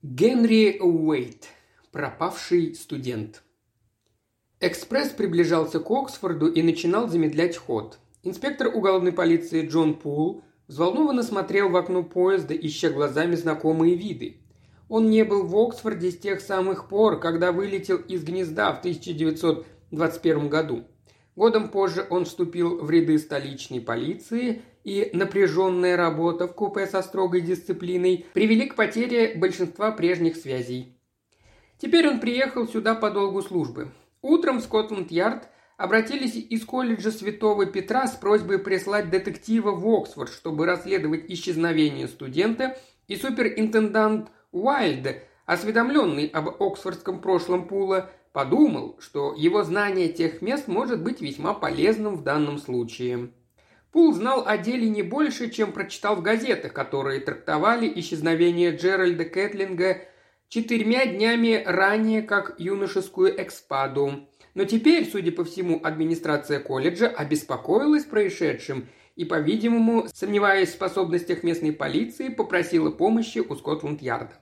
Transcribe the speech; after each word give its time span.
Генри 0.00 0.78
Уэйт. 0.78 1.48
Пропавший 1.90 2.76
студент. 2.76 3.42
Экспресс 4.60 5.08
приближался 5.08 5.80
к 5.80 5.90
Оксфорду 5.90 6.46
и 6.46 6.62
начинал 6.62 7.08
замедлять 7.08 7.56
ход. 7.56 7.98
Инспектор 8.22 8.68
уголовной 8.68 9.10
полиции 9.10 9.66
Джон 9.66 9.94
Пул 9.94 10.44
взволнованно 10.68 11.24
смотрел 11.24 11.70
в 11.70 11.76
окно 11.76 12.04
поезда, 12.04 12.54
ища 12.54 12.90
глазами 12.90 13.34
знакомые 13.34 13.96
виды. 13.96 14.36
Он 14.88 15.10
не 15.10 15.24
был 15.24 15.44
в 15.44 15.56
Оксфорде 15.56 16.12
с 16.12 16.18
тех 16.18 16.40
самых 16.42 16.86
пор, 16.86 17.18
когда 17.18 17.50
вылетел 17.50 17.96
из 17.96 18.22
гнезда 18.22 18.72
в 18.74 18.78
1921 18.78 20.48
году. 20.48 20.84
Годом 21.34 21.70
позже 21.70 22.06
он 22.08 22.24
вступил 22.24 22.78
в 22.78 22.88
ряды 22.88 23.18
столичной 23.18 23.80
полиции 23.80 24.62
и 24.88 25.10
напряженная 25.12 25.98
работа 25.98 26.48
в 26.48 26.54
купе 26.54 26.86
со 26.86 27.02
строгой 27.02 27.42
дисциплиной 27.42 28.24
привели 28.32 28.66
к 28.66 28.74
потере 28.74 29.34
большинства 29.36 29.92
прежних 29.92 30.36
связей. 30.36 30.96
Теперь 31.76 32.08
он 32.08 32.20
приехал 32.20 32.66
сюда 32.66 32.94
по 32.94 33.10
долгу 33.10 33.42
службы. 33.42 33.88
Утром 34.22 34.60
в 34.60 34.62
Скотланд-Ярд 34.62 35.48
обратились 35.76 36.36
из 36.36 36.64
колледжа 36.64 37.10
Святого 37.10 37.66
Петра 37.66 38.06
с 38.06 38.16
просьбой 38.16 38.58
прислать 38.58 39.10
детектива 39.10 39.72
в 39.72 39.86
Оксфорд, 39.86 40.32
чтобы 40.32 40.64
расследовать 40.64 41.26
исчезновение 41.28 42.08
студента, 42.08 42.78
и 43.08 43.16
суперинтендант 43.16 44.30
Уайльд, 44.52 45.22
осведомленный 45.44 46.28
об 46.28 46.62
оксфордском 46.62 47.20
прошлом 47.20 47.68
Пула, 47.68 48.10
подумал, 48.32 48.96
что 49.00 49.34
его 49.36 49.62
знание 49.64 50.08
тех 50.08 50.40
мест 50.40 50.66
может 50.66 51.02
быть 51.02 51.20
весьма 51.20 51.52
полезным 51.52 52.16
в 52.16 52.22
данном 52.22 52.56
случае. 52.56 53.32
Пул 53.98 54.14
знал 54.14 54.44
о 54.46 54.56
деле 54.56 54.88
не 54.88 55.02
больше, 55.02 55.50
чем 55.50 55.72
прочитал 55.72 56.14
в 56.14 56.22
газетах, 56.22 56.72
которые 56.72 57.18
трактовали 57.18 57.92
исчезновение 57.96 58.70
Джеральда 58.70 59.24
Кэтлинга 59.24 60.02
четырьмя 60.48 61.04
днями 61.04 61.60
ранее 61.66 62.22
как 62.22 62.54
юношескую 62.58 63.42
экспаду. 63.42 64.28
Но 64.54 64.64
теперь, 64.66 65.04
судя 65.04 65.32
по 65.32 65.42
всему, 65.42 65.80
администрация 65.82 66.60
колледжа 66.60 67.08
обеспокоилась 67.08 68.04
происшедшим 68.04 68.86
и, 69.16 69.24
по-видимому, 69.24 70.06
сомневаясь 70.14 70.68
в 70.68 70.74
способностях 70.74 71.42
местной 71.42 71.72
полиции, 71.72 72.28
попросила 72.28 72.92
помощи 72.92 73.40
у 73.40 73.56
Скотланд-Ярда. 73.56 74.34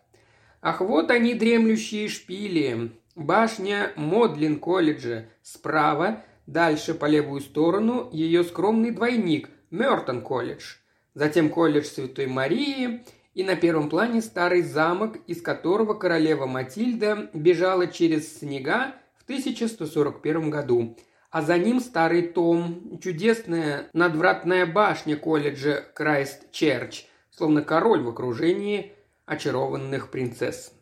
Ах, 0.61 0.83
вот 0.83 1.11
они, 1.11 1.33
дремлющие 1.33 2.09
шпили. 2.09 2.92
Башня 3.14 3.91
Модлин 3.97 4.59
колледжа 4.61 5.31
справа– 5.41 6.22
Дальше 6.47 6.94
по 6.94 7.06
левую 7.06 7.41
сторону 7.41 8.08
ее 8.12 8.44
скромный 8.44 8.92
двойник 8.92 9.50
Мертон 9.70 10.22
колледж. 10.22 10.77
Затем 11.14 11.50
колледж 11.50 11.86
Святой 11.86 12.27
Марии 12.27 13.05
и 13.34 13.42
на 13.42 13.56
первом 13.56 13.88
плане 13.88 14.22
старый 14.22 14.62
замок, 14.62 15.16
из 15.27 15.42
которого 15.42 15.94
королева 15.94 16.47
Матильда 16.47 17.30
бежала 17.34 17.88
через 17.88 18.38
снега 18.38 18.94
в 19.19 19.25
1141 19.25 20.50
году. 20.50 20.97
А 21.30 21.42
за 21.42 21.58
ним 21.58 21.80
старый 21.80 22.22
том, 22.22 22.98
чудесная 23.03 23.91
надвратная 23.92 24.66
башня 24.66 25.16
колледжа 25.16 25.84
Крайст 25.94 26.50
Черч, 26.53 27.06
словно 27.31 27.62
король 27.62 28.03
в 28.03 28.08
окружении 28.08 28.92
очарованных 29.27 30.10
принцесс. 30.10 30.72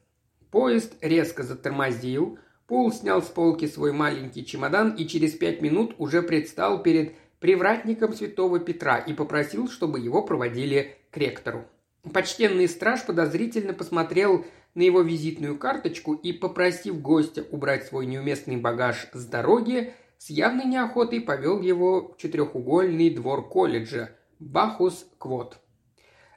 Поезд 0.50 0.94
резко 1.00 1.42
затормозил, 1.42 2.38
Пол 2.66 2.92
снял 2.92 3.22
с 3.22 3.26
полки 3.26 3.66
свой 3.66 3.92
маленький 3.92 4.44
чемодан 4.44 4.94
и 4.94 5.06
через 5.06 5.32
пять 5.32 5.60
минут 5.60 5.94
уже 5.98 6.22
предстал 6.22 6.82
перед 6.82 7.14
привратником 7.38 8.14
святого 8.14 8.58
Петра 8.58 8.98
и 8.98 9.12
попросил, 9.12 9.68
чтобы 9.68 10.00
его 10.00 10.22
проводили 10.22 10.96
к 11.10 11.16
ректору. 11.18 11.66
Почтенный 12.12 12.68
страж 12.68 13.04
подозрительно 13.04 13.74
посмотрел 13.74 14.46
на 14.74 14.82
его 14.82 15.02
визитную 15.02 15.58
карточку 15.58 16.14
и, 16.14 16.32
попросив 16.32 17.00
гостя 17.00 17.44
убрать 17.50 17.86
свой 17.86 18.06
неуместный 18.06 18.56
багаж 18.56 19.08
с 19.12 19.26
дороги, 19.26 19.92
с 20.18 20.30
явной 20.30 20.64
неохотой 20.64 21.20
повел 21.20 21.60
его 21.60 22.12
в 22.12 22.16
четырехугольный 22.16 23.10
двор 23.10 23.46
колледжа– 23.48 24.10
Бахус 24.39 25.06
Квот. 25.18 25.58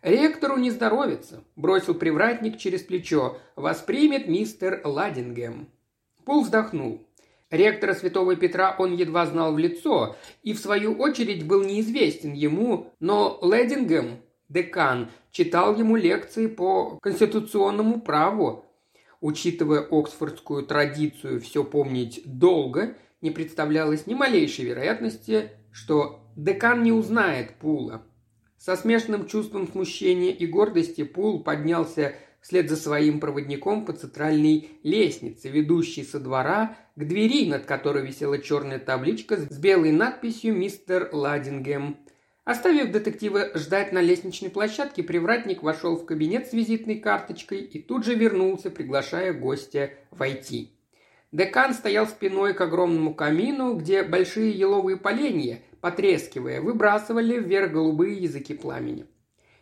«Ректору 0.02 0.58
не 0.58 0.72
здоровится»,– 0.72 1.44
бросил 1.56 1.94
привратник 1.96 2.58
через 2.58 2.84
плечо. 2.84 3.38
«Воспримет 3.56 4.28
мистер 4.28 4.82
Ладингем». 4.84 5.70
Пол 6.28 6.44
вздохнул. 6.44 7.08
Ректора 7.50 7.94
Святого 7.94 8.36
Петра 8.36 8.76
он 8.78 8.94
едва 8.94 9.26
знал 9.26 9.54
в 9.54 9.58
лицо 9.58 10.18
и, 10.44 10.52
в 10.52 10.60
свою 10.60 10.94
очередь, 10.96 11.48
был 11.48 11.64
неизвестен 11.64 12.34
ему, 12.34 12.92
но 13.00 13.40
Ледингем, 13.42 14.18
декан, 14.50 15.10
читал 15.32 15.78
ему 15.78 15.96
лекции 15.96 16.48
по 16.48 17.00
конституционному 17.02 18.02
праву. 18.02 18.66
Учитывая 19.22 19.80
оксфордскую 19.80 20.64
традицию 20.66 21.40
все 21.40 21.64
помнить 21.64 22.22
долго, 22.26 22.98
не 23.22 23.32
представлялось 23.32 24.06
ни 24.06 24.14
малейшей 24.14 24.66
вероятности, 24.66 25.52
что 25.72 26.20
декан 26.36 26.84
не 26.84 26.92
узнает 26.92 27.52
Пула. 27.56 28.02
Со 28.58 28.76
смешанным 28.76 29.28
чувством 29.28 29.66
смущения 29.72 30.32
и 30.32 30.46
гордости 30.46 31.06
Пул 31.06 31.42
поднялся 31.42 32.16
вслед 32.48 32.70
за 32.70 32.78
своим 32.78 33.20
проводником 33.20 33.84
по 33.86 33.92
центральной 33.92 34.70
лестнице, 34.82 35.50
ведущей 35.50 36.06
со 36.06 36.18
двора 36.18 36.78
к 36.96 37.04
двери, 37.04 37.46
над 37.46 37.66
которой 37.66 38.08
висела 38.08 38.40
черная 38.40 38.80
табличка 38.80 39.36
с 39.36 39.60
белой 39.60 39.92
надписью 39.92 40.56
«Мистер 40.56 41.10
Ладингем». 41.12 41.98
Оставив 42.46 42.94
детектива 42.94 43.50
ждать 43.54 43.92
на 43.92 44.00
лестничной 44.00 44.50
площадке, 44.50 45.04
привратник 45.04 45.62
вошел 45.62 45.98
в 45.98 46.06
кабинет 46.06 46.48
с 46.48 46.54
визитной 46.54 47.00
карточкой 47.00 47.64
и 47.64 47.82
тут 47.82 48.06
же 48.06 48.16
вернулся, 48.16 48.72
приглашая 48.72 49.34
гостя 49.34 49.90
войти. 50.12 50.72
Декан 51.34 51.74
стоял 51.74 52.08
спиной 52.08 52.54
к 52.54 52.62
огромному 52.62 53.14
камину, 53.14 53.74
где 53.74 54.04
большие 54.04 54.52
еловые 54.52 54.96
поленья, 54.96 55.60
потрескивая, 55.82 56.62
выбрасывали 56.62 57.42
вверх 57.42 57.74
голубые 57.74 58.16
языки 58.16 58.54
пламени. 58.54 59.06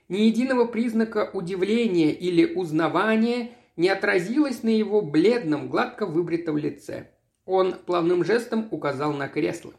Ни 0.07 0.19
единого 0.19 0.65
признака 0.65 1.31
удивления 1.33 2.11
или 2.11 2.53
узнавания 2.53 3.51
не 3.75 3.89
отразилось 3.89 4.61
на 4.61 4.69
его 4.69 5.01
бледном, 5.01 5.67
гладко 5.67 6.05
выбритом 6.05 6.57
лице. 6.57 7.09
Он 7.45 7.73
плавным 7.73 8.23
жестом 8.23 8.67
указал 8.71 9.13
на 9.13 9.27
кресло. 9.27 9.73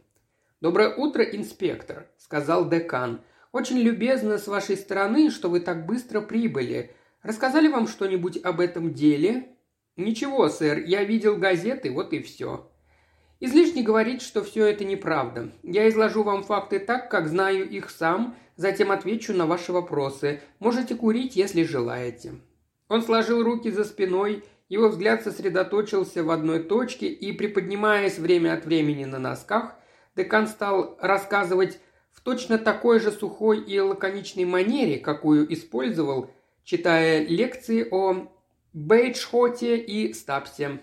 «Доброе 0.60 0.94
утро, 0.94 1.22
инспектор»,— 1.22 2.09
сказал 2.16 2.69
декан. 2.69 3.20
«Очень 3.53 3.78
любезно 3.78 4.38
с 4.38 4.48
вашей 4.48 4.76
стороны, 4.76 5.31
что 5.31 5.48
вы 5.48 5.60
так 5.60 5.87
быстро 5.87 6.20
прибыли. 6.20 6.91
Рассказали 7.22 7.69
вам 7.69 7.87
что-нибудь 7.87 8.38
об 8.43 8.60
этом 8.60 8.94
деле?» 8.94 9.48
«Ничего, 9.97 10.48
сэр, 10.48 10.78
я 10.78 11.04
видел 11.04 11.37
газеты, 11.37 11.91
вот 11.91 12.12
и 12.12 12.20
все». 12.20 12.70
Излишне 13.38 13.82
говорить, 13.82 14.22
что 14.22 14.43
все 14.43 14.66
это 14.66 14.84
неправда. 14.84 15.50
Я 15.62 15.88
изложу 15.88 16.22
вам 16.22 16.43
факты 16.43 16.78
так, 16.78 17.10
как 17.10 17.28
знаю 17.28 17.69
их 17.69 17.91
сам, 17.91 18.34
затем 18.56 18.91
отвечу 18.91 19.33
на 19.33 19.47
ваши 19.47 19.72
вопросы. 19.72 20.41
Можете 20.59 20.94
курить, 20.94 21.37
если 21.37 21.62
желаете». 21.62 22.34
Он 22.89 23.03
сложил 23.03 23.43
руки 23.43 23.71
за 23.71 23.84
спиной, 23.84 24.44
его 24.69 24.89
взгляд 24.89 25.22
сосредоточился 25.22 26.25
в 26.25 26.31
одной 26.31 26.62
точке, 26.62 27.09
и, 27.09 27.33
приподнимаясь 27.33 28.19
время 28.19 28.55
от 28.55 28.65
времени 28.65 29.05
на 29.05 29.19
носках, 29.19 29.75
декан 30.17 30.49
стал 30.49 30.97
рассказывать 31.00 31.78
в 32.12 32.21
точно 32.21 32.59
такой 32.59 33.00
же 33.00 33.12
сухой 33.12 33.61
и 33.61 33.78
лаконичной 33.78 34.44
манере, 34.44 34.99
какую 34.99 35.53
использовал, 35.53 36.31
читая 36.65 37.25
лекции 37.25 37.87
о 37.91 38.28
Бейджхоте 38.73 39.78
и 39.78 40.12
Стапсе. 40.12 40.81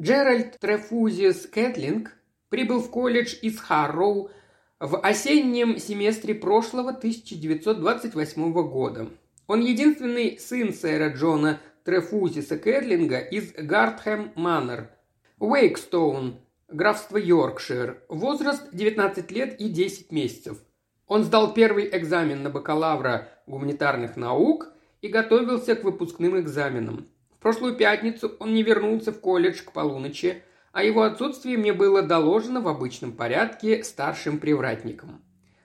Джеральд 0.00 0.58
Трефузис 0.60 1.46
Кэтлинг 1.46 2.12
прибыл 2.48 2.80
в 2.80 2.90
колледж 2.90 3.34
из 3.42 3.58
Харроу 3.58 4.30
в 4.78 4.98
осеннем 4.98 5.78
семестре 5.78 6.34
прошлого 6.34 6.90
1928 6.90 8.52
года. 8.68 9.08
Он 9.46 9.60
единственный 9.60 10.38
сын 10.38 10.74
сэра 10.74 11.12
Джона 11.14 11.60
Трефузиса 11.84 12.58
Кэтлинга 12.58 13.18
из 13.18 13.52
Гартхэм 13.52 14.32
Маннер, 14.34 14.90
Уэйкстоун, 15.38 16.40
графство 16.68 17.16
Йоркшир, 17.16 18.02
возраст 18.08 18.68
19 18.72 19.30
лет 19.30 19.58
и 19.60 19.68
10 19.68 20.12
месяцев. 20.12 20.58
Он 21.06 21.24
сдал 21.24 21.54
первый 21.54 21.88
экзамен 21.96 22.42
на 22.42 22.50
бакалавра 22.50 23.28
гуманитарных 23.46 24.16
наук 24.16 24.68
и 25.00 25.08
готовился 25.08 25.76
к 25.76 25.84
выпускным 25.84 26.38
экзаменам. 26.38 27.06
В 27.30 27.38
прошлую 27.38 27.76
пятницу 27.76 28.34
он 28.40 28.52
не 28.52 28.64
вернулся 28.64 29.12
в 29.12 29.20
колледж 29.20 29.62
к 29.62 29.72
полуночи, 29.72 30.42
а 30.76 30.82
его 30.82 31.04
отсутствие 31.04 31.56
мне 31.56 31.72
было 31.72 32.02
доложено 32.02 32.60
в 32.60 32.68
обычном 32.68 33.12
порядке 33.12 33.82
старшим 33.82 34.38
привратником. 34.38 35.22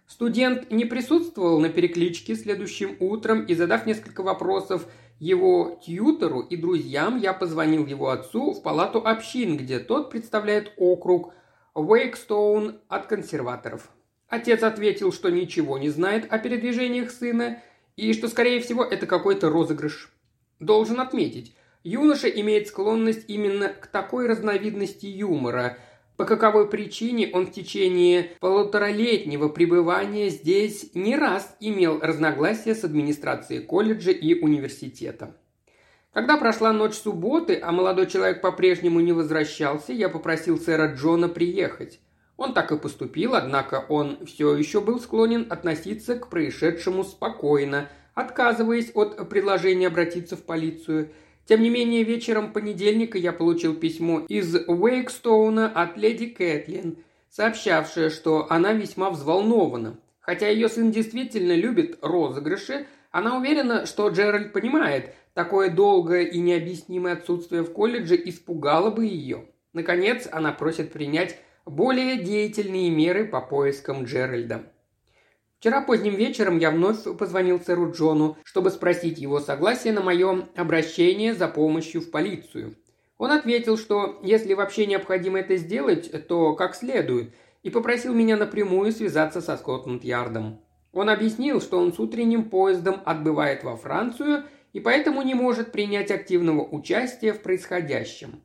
Студент 0.08 0.72
не 0.72 0.86
присутствовал 0.86 1.60
на 1.60 1.68
перекличке 1.68 2.34
следующим 2.34 2.96
утром 3.02 3.44
и, 3.44 3.54
задав 3.54 3.86
несколько 3.86 4.24
вопросов 4.24 4.88
его 5.20 5.82
тьютору 5.86 6.40
и 6.40 6.56
друзьям, 6.56 7.18
я 7.18 7.34
позвонил 7.34 7.86
его 7.86 8.10
отцу 8.10 8.54
в 8.54 8.64
палату 8.64 9.06
общин, 9.06 9.58
где 9.58 9.80
тот 9.80 10.12
представляет 10.12 10.72
округ 10.78 11.34
Уэйкстоун 11.74 12.80
от 12.88 13.08
консерваторов. 13.08 13.90
Отец 14.30 14.64
ответил, 14.64 15.12
что 15.12 15.30
ничего 15.30 15.78
не 15.78 15.90
знает 15.90 16.26
о 16.32 16.40
передвижениях 16.40 17.12
сына 17.12 17.62
и 17.98 18.14
что, 18.14 18.30
скорее 18.30 18.62
всего, 18.62 18.82
это 18.82 19.08
какой-то 19.08 19.50
розыгрыш. 19.50 20.10
Должен 20.62 21.02
отметить, 21.02 21.54
юноша 21.84 22.28
имеет 22.28 22.68
склонность 22.68 23.26
именно 23.28 23.70
к 23.70 23.88
такой 23.88 24.28
разновидности 24.28 25.06
юмора– 25.06 25.78
по 26.22 26.26
каковой 26.26 26.70
причине 26.70 27.32
он 27.34 27.48
в 27.48 27.52
течение 27.52 28.34
полуторалетнего 28.40 29.48
пребывания 29.50 30.30
здесь 30.30 30.92
не 30.94 31.16
раз 31.16 31.56
имел 31.60 32.00
разногласия 32.00 32.76
с 32.76 32.84
администрацией 32.84 33.64
колледжа 33.64 34.12
и 34.12 34.40
университета. 34.40 35.36
Когда 36.14 36.38
прошла 36.38 36.74
ночь 36.74 36.94
субботы, 36.94 37.60
а 37.60 37.72
молодой 37.72 38.06
человек 38.06 38.42
по-прежнему 38.42 39.00
не 39.00 39.14
возвращался, 39.14 39.94
я 39.94 40.10
попросил 40.10 40.60
сэра 40.60 40.94
Джона 40.94 41.28
приехать. 41.28 42.00
Он 42.38 42.54
так 42.54 42.72
и 42.72 42.78
поступил, 42.78 43.34
однако 43.34 43.84
он 43.90 44.24
все 44.28 44.56
еще 44.56 44.80
был 44.80 45.00
склонен 45.00 45.48
относиться 45.50 46.20
к 46.20 46.30
происшедшему 46.30 47.04
спокойно, 47.04 47.90
отказываясь 48.14 48.92
от 48.94 49.28
предложения 49.28 49.88
обратиться 49.88 50.38
в 50.38 50.44
полицию– 50.44 51.10
тем 51.46 51.62
не 51.62 51.70
менее, 51.70 52.04
вечером 52.04 52.54
понедельника 52.54 53.18
я 53.18 53.34
получил 53.34 53.76
письмо 53.76 54.22
из 54.28 54.56
Уэйкстоуна 54.56 55.68
от 55.68 55.98
леди 55.98 56.28
Кэтлин, 56.28 56.98
сообщавшее, 57.30 58.10
что 58.10 58.48
она 58.50 58.74
весьма 58.74 59.10
взволнована. 59.10 60.00
Хотя 60.20 60.48
ее 60.48 60.70
сын 60.70 60.92
действительно 60.92 61.54
любит 61.54 61.98
розыгрыши, 62.02 62.86
она 63.12 63.38
уверена, 63.38 63.86
что 63.86 64.08
Джеральд 64.10 64.54
понимает, 64.54 65.14
такое 65.34 65.70
долгое 65.70 66.24
и 66.24 66.40
необъяснимое 66.40 67.14
отсутствие 67.14 67.64
в 67.64 67.74
колледже 67.74 68.16
испугало 68.16 68.92
бы 68.92 69.06
ее. 69.06 69.46
Наконец, 69.74 70.28
она 70.32 70.52
просит 70.52 70.92
принять 70.94 71.38
более 71.66 72.18
деятельные 72.18 72.90
меры 72.90 73.26
по 73.26 73.42
поискам 73.42 74.04
Джеральда. 74.04 74.64
Вчера 75.62 75.80
поздним 75.82 76.16
вечером 76.16 76.58
я 76.58 76.72
вновь 76.72 77.04
позвонил 77.20 77.60
сэру 77.60 77.92
Джону, 77.92 78.36
чтобы 78.44 78.72
спросить 78.72 79.20
его 79.20 79.40
согласие 79.40 79.94
на 79.94 80.02
мое 80.02 80.48
обращение 80.56 81.36
за 81.36 81.48
помощью 81.48 82.02
в 82.02 82.10
полицию. 82.10 82.78
Он 83.20 83.32
ответил, 83.32 83.78
что 83.78 84.20
если 84.24 84.56
вообще 84.56 84.88
необходимо 84.88 85.40
это 85.40 85.58
сделать, 85.58 86.28
то 86.28 86.56
как 86.56 86.74
следует, 86.74 87.36
и 87.62 87.70
попросил 87.70 88.16
меня 88.16 88.38
напрямую 88.38 88.92
связаться 88.92 89.40
со 89.40 89.56
Скотланд-Ярдом. 89.56 90.60
Он 90.94 91.12
объяснил, 91.12 91.62
что 91.62 91.78
он 91.78 91.94
с 91.94 92.00
утренним 92.00 92.50
поездом 92.50 93.00
отбывает 93.06 93.64
во 93.64 93.78
Францию 93.78 94.46
и 94.74 94.80
поэтому 94.80 95.22
не 95.22 95.36
может 95.36 95.72
принять 95.72 96.10
активного 96.10 96.64
участия 96.64 97.34
в 97.34 97.44
происходящем. 97.44 98.42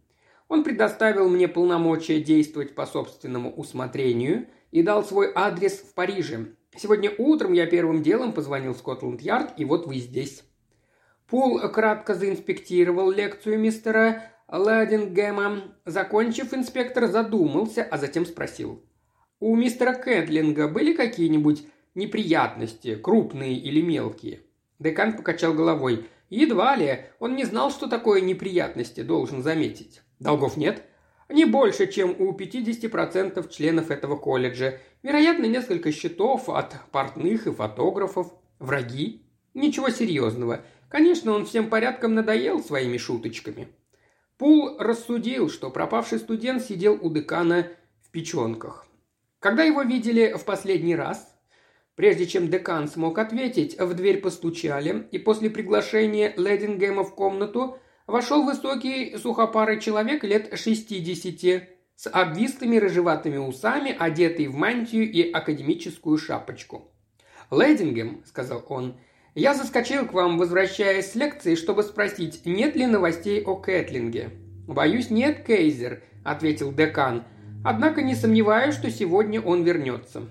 Он 0.48 0.62
предоставил 0.62 1.30
мне 1.30 1.48
полномочия 1.48 2.20
действовать 2.20 2.74
по 2.74 2.84
собственному 2.84 3.54
усмотрению 3.54 4.48
и 4.70 4.82
дал 4.82 5.02
свой 5.02 5.32
адрес 5.34 5.78
в 5.78 5.94
Париже, 5.94 6.48
Сегодня 6.78 7.10
утром 7.16 7.52
я 7.52 7.66
первым 7.66 8.02
делом 8.02 8.32
позвонил 8.32 8.74
в 8.74 8.78
Скотланд-Ярд, 8.78 9.58
и 9.58 9.64
вот 9.64 9.86
вы 9.86 9.96
здесь». 9.96 10.42
Пул 11.28 11.58
кратко 11.70 12.14
заинспектировал 12.14 13.10
лекцию 13.10 13.58
мистера 13.58 14.22
Ладингема. 14.48 15.74
Закончив, 15.84 16.54
инспектор 16.54 17.08
задумался, 17.08 17.82
а 17.82 17.98
затем 17.98 18.24
спросил. 18.24 18.84
«У 19.40 19.56
мистера 19.56 19.92
Кэтлинга 19.92 20.68
были 20.68 20.92
какие-нибудь 20.92 21.66
неприятности, 21.94 22.94
крупные 22.94 23.54
или 23.54 23.80
мелкие?» 23.80 24.42
Декан 24.78 25.16
покачал 25.16 25.52
головой. 25.52 26.06
«Едва 26.30 26.76
ли. 26.76 27.06
Он 27.18 27.34
не 27.34 27.44
знал, 27.44 27.70
что 27.70 27.88
такое 27.88 28.20
неприятности, 28.20 29.02
должен 29.02 29.42
заметить». 29.42 30.02
«Долгов 30.20 30.56
нет?» 30.56 30.82
Не 31.28 31.44
больше, 31.44 31.86
чем 31.86 32.14
у 32.18 32.32
50% 32.32 33.48
членов 33.50 33.90
этого 33.90 34.16
колледжа. 34.16 34.78
Вероятно, 35.02 35.46
несколько 35.46 35.90
счетов 35.92 36.48
от 36.48 36.76
портных 36.92 37.46
и 37.46 37.52
фотографов. 37.52 38.32
Враги? 38.58 39.22
Ничего 39.54 39.90
серьезного. 39.90 40.64
Конечно, 40.88 41.32
он 41.32 41.46
всем 41.46 41.68
порядком 41.68 42.14
надоел 42.14 42.62
своими 42.62 42.96
шуточками. 42.96 43.68
Пул 44.38 44.76
рассудил, 44.78 45.50
что 45.50 45.70
пропавший 45.70 46.18
студент 46.18 46.62
сидел 46.62 46.98
у 47.00 47.10
декана 47.10 47.68
в 48.02 48.10
печенках. 48.10 48.86
Когда 49.40 49.64
его 49.64 49.82
видели 49.82 50.34
в 50.36 50.44
последний 50.44 50.94
раз, 50.94 51.36
Прежде 51.96 52.26
чем 52.26 52.50
декан 52.50 52.88
смог 52.88 53.18
ответить, 53.18 53.80
в 53.80 53.94
дверь 53.94 54.20
постучали, 54.20 55.08
и 55.12 55.18
после 55.18 55.48
приглашения 55.48 56.34
Ледингема 56.36 57.02
в 57.04 57.14
комнату 57.14 57.78
вошел 58.06 58.44
высокий 58.44 59.16
сухопарый 59.16 59.80
человек 59.80 60.24
лет 60.24 60.58
шестидесяти, 60.58 61.68
с 61.96 62.08
обвислыми 62.10 62.76
рыжеватыми 62.76 63.38
усами, 63.38 63.94
одетый 63.98 64.48
в 64.48 64.54
мантию 64.54 65.10
и 65.10 65.30
академическую 65.30 66.18
шапочку. 66.18 66.92
«Лэдингем»,— 67.50 68.22
сказал 68.26 68.64
он,— 68.68 68.98
«я 69.34 69.54
заскочил 69.54 70.06
к 70.06 70.12
вам, 70.12 70.36
возвращаясь 70.36 71.12
с 71.12 71.14
лекции, 71.14 71.54
чтобы 71.54 71.82
спросить, 71.82 72.42
нет 72.44 72.76
ли 72.76 72.86
новостей 72.86 73.42
о 73.42 73.56
Кэтлинге». 73.56 74.30
«Боюсь, 74.66 75.10
нет, 75.10 75.46
Кейзер»,— 75.46 76.02
ответил 76.24 76.72
декан,— 76.72 77.24
«однако 77.64 78.02
не 78.02 78.14
сомневаюсь, 78.14 78.74
что 78.74 78.90
сегодня 78.90 79.40
он 79.40 79.62
вернется». 79.62 80.30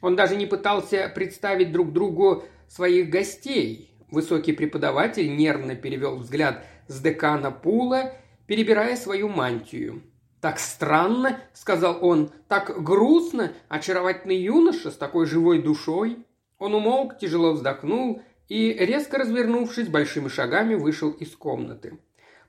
Он 0.00 0.16
даже 0.16 0.34
не 0.34 0.46
пытался 0.46 1.12
представить 1.14 1.72
друг 1.72 1.92
другу 1.92 2.44
своих 2.68 3.10
гостей. 3.10 3.94
Высокий 4.10 4.52
преподаватель 4.52 5.36
нервно 5.36 5.76
перевел 5.76 6.16
взгляд 6.16 6.64
с 6.90 7.00
декана 7.00 7.52
Пула, 7.52 8.12
перебирая 8.46 8.96
свою 8.96 9.28
мантию. 9.28 10.02
«Так 10.40 10.58
странно»,— 10.58 11.38
сказал 11.52 11.98
он,— 12.04 12.32
«так 12.48 12.82
грустно, 12.82 13.52
очаровательный 13.68 14.36
юноша 14.36 14.90
с 14.90 14.96
такой 14.96 15.26
живой 15.26 15.62
душой». 15.62 16.26
Он 16.58 16.74
умолк, 16.74 17.18
тяжело 17.18 17.52
вздохнул 17.52 18.22
и, 18.48 18.72
резко 18.72 19.18
развернувшись, 19.18 19.88
большими 19.88 20.28
шагами 20.28 20.74
вышел 20.74 21.10
из 21.10 21.36
комнаты. 21.36 21.98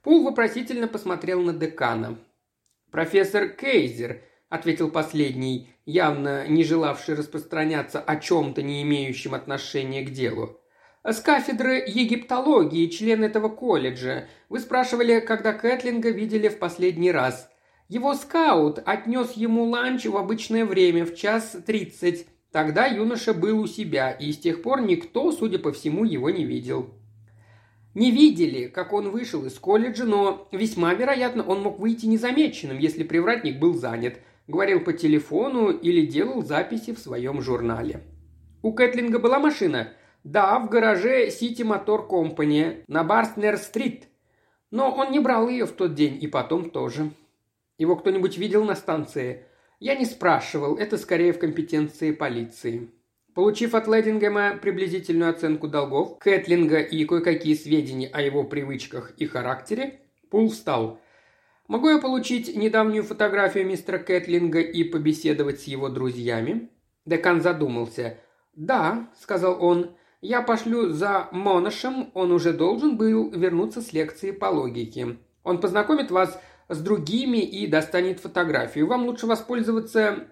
Пул 0.01 0.23
вопросительно 0.23 0.87
посмотрел 0.87 1.41
на 1.41 1.53
декана. 1.53 2.17
«Профессор 2.89 3.49
Кейзер»,— 3.49 4.23
ответил 4.49 4.89
последний, 4.89 5.69
явно 5.85 6.47
не 6.47 6.63
желавший 6.63 7.13
распространяться 7.13 7.99
о 7.99 8.15
чем-то, 8.15 8.63
не 8.63 8.81
имеющем 8.81 9.35
отношения 9.35 10.01
к 10.01 10.09
делу. 10.09 10.60
«С 11.03 11.19
кафедры 11.19 11.83
египтологии, 11.87 12.85
член 12.85 13.23
этого 13.23 13.49
колледжа. 13.49 14.27
Вы 14.49 14.59
спрашивали, 14.59 15.19
когда 15.19 15.51
Кэтлинга 15.51 16.11
видели 16.11 16.47
в 16.47 16.59
последний 16.59 17.11
раз. 17.11 17.49
Его 17.89 18.13
скаут 18.13 18.79
отнес 18.85 19.31
ему 19.31 19.63
ланч 19.63 20.05
в 20.05 20.15
обычное 20.15 20.63
время, 20.63 21.05
в 21.05 21.15
час 21.15 21.57
тридцать. 21.65 22.27
Тогда 22.51 22.85
юноша 22.85 23.33
был 23.33 23.61
у 23.61 23.65
себя, 23.65 24.11
и 24.11 24.31
с 24.31 24.37
тех 24.37 24.61
пор 24.61 24.81
никто, 24.81 25.31
судя 25.31 25.57
по 25.57 25.71
всему, 25.71 26.03
его 26.03 26.29
не 26.29 26.45
видел. 26.45 26.91
Не 27.95 28.11
видели, 28.11 28.67
как 28.67 28.93
он 28.93 29.09
вышел 29.09 29.43
из 29.47 29.55
колледжа, 29.55 30.05
но 30.05 30.47
весьма 30.51 30.93
вероятно 30.93 31.43
он 31.43 31.63
мог 31.63 31.79
выйти 31.79 32.05
незамеченным, 32.05 32.77
если 32.77 33.03
привратник 33.03 33.57
был 33.57 33.73
занят, 33.73 34.19
говорил 34.47 34.81
по 34.81 34.93
телефону 34.93 35.71
или 35.71 36.05
делал 36.05 36.43
записи 36.43 36.93
в 36.93 36.99
своем 36.99 37.41
журнале. 37.41 38.03
У 38.61 38.71
Кэтлинга 38.71 39.17
была 39.17 39.39
машина– 39.39 39.93
«Да, 40.23 40.59
в 40.59 40.69
гараже 40.69 41.27
City 41.27 41.63
Motor 41.63 42.07
Company 42.07 42.83
на 42.87 43.03
Барстнер-стрит. 43.03 44.07
Но 44.69 44.91
он 44.91 45.11
не 45.11 45.19
брал 45.19 45.49
ее 45.49 45.65
в 45.65 45.71
тот 45.71 45.95
день 45.95 46.17
и 46.21 46.27
потом 46.27 46.69
тоже. 46.69 47.11
Его 47.77 47.95
кто-нибудь 47.95 48.37
видел 48.37 48.63
на 48.63 48.75
станции? 48.75 49.45
Я 49.79 49.95
не 49.95 50.05
спрашивал, 50.05 50.77
это 50.77 50.97
скорее 50.97 51.33
в 51.33 51.39
компетенции 51.39 52.11
полиции». 52.11 52.91
Получив 53.33 53.75
от 53.75 53.87
Ледингема 53.87 54.57
приблизительную 54.61 55.31
оценку 55.31 55.69
долгов, 55.69 56.19
Кэтлинга 56.19 56.79
и 56.79 57.05
кое-какие 57.05 57.53
сведения 57.53 58.09
о 58.09 58.21
его 58.21 58.43
привычках 58.43 59.13
и 59.17 59.25
характере, 59.25 60.01
Пул 60.29 60.49
встал. 60.49 60.99
«Могу 61.67 61.89
я 61.89 61.99
получить 61.99 62.55
недавнюю 62.55 63.03
фотографию 63.03 63.65
мистера 63.65 63.99
Кэтлинга 63.99 64.59
и 64.59 64.83
побеседовать 64.83 65.61
с 65.61 65.63
его 65.63 65.87
друзьями?» 65.87 66.69
Декан 67.05 67.41
задумался. 67.41 68.17
«Да»,— 68.53 69.09
сказал 69.19 69.63
он, 69.63 69.95
я 70.21 70.43
пошлю 70.43 70.89
за 70.89 71.27
Моношем, 71.31 72.11
он 72.13 72.31
уже 72.31 72.53
должен 72.53 72.95
был 72.95 73.31
вернуться 73.31 73.81
с 73.81 73.91
лекции 73.91 74.31
по 74.31 74.45
логике. 74.45 75.17
Он 75.43 75.59
познакомит 75.59 76.11
вас 76.11 76.39
с 76.69 76.79
другими 76.79 77.39
и 77.39 77.65
достанет 77.65 78.19
фотографию. 78.19 78.87
Вам 78.87 79.07
лучше 79.07 79.25
воспользоваться 79.25 80.27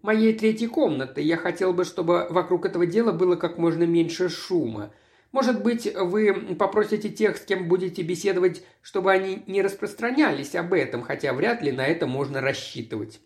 моей 0.00 0.32
третьей 0.32 0.68
комнатой. 0.68 1.24
Я 1.24 1.36
хотел 1.36 1.72
бы, 1.72 1.84
чтобы 1.84 2.28
вокруг 2.30 2.66
этого 2.66 2.86
дела 2.86 3.10
было 3.12 3.34
как 3.34 3.58
можно 3.58 3.82
меньше 3.82 4.28
шума. 4.28 4.92
Может 5.32 5.62
быть, 5.62 5.92
вы 5.92 6.54
попросите 6.58 7.08
тех, 7.08 7.36
с 7.36 7.40
кем 7.40 7.66
будете 7.66 8.02
беседовать, 8.02 8.62
чтобы 8.80 9.10
они 9.10 9.42
не 9.46 9.62
распространялись 9.62 10.54
об 10.54 10.72
этом, 10.72 11.02
хотя 11.02 11.32
вряд 11.32 11.62
ли 11.62 11.72
на 11.72 11.86
это 11.86 12.06
можно 12.06 12.40
рассчитывать. 12.40 13.20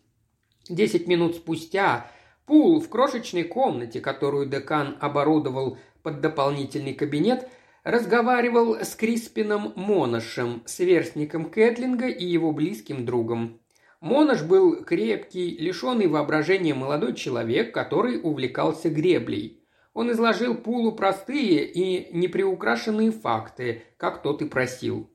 Десять 0.69 1.09
минут 1.09 1.37
спустя 1.37 2.11
Пул 2.47 2.81
в 2.81 2.89
крошечной 2.89 3.43
комнате, 3.43 4.01
которую 4.01 4.47
декан 4.47 4.97
оборудовал 5.01 5.79
под 6.07 6.21
дополнительный 6.21 6.95
кабинет, 6.95 7.49
разговаривал 7.83 8.77
с 8.77 8.95
Криспином 8.95 9.73
Моношем, 9.75 10.63
сверстником 10.65 11.51
Кэтлинга 11.51 12.07
и 12.07 12.25
его 12.25 12.53
близким 12.53 13.05
другом. 13.05 13.59
Монош 14.01 14.45
был 14.45 14.85
крепкий, 14.85 15.57
лишенный 15.59 16.07
воображения 16.07 16.75
молодой 16.75 17.17
человек, 17.17 17.75
который 17.75 18.21
увлекался 18.23 18.89
греблей. 18.89 19.65
Он 19.95 20.13
изложил 20.13 20.55
Пулу 20.55 20.93
простые 20.93 21.67
и 21.67 22.17
неприукрашенные 22.17 23.11
факты, 23.11 23.83
как 23.97 24.23
тот 24.23 24.43
и 24.43 24.45
просил. 24.45 25.11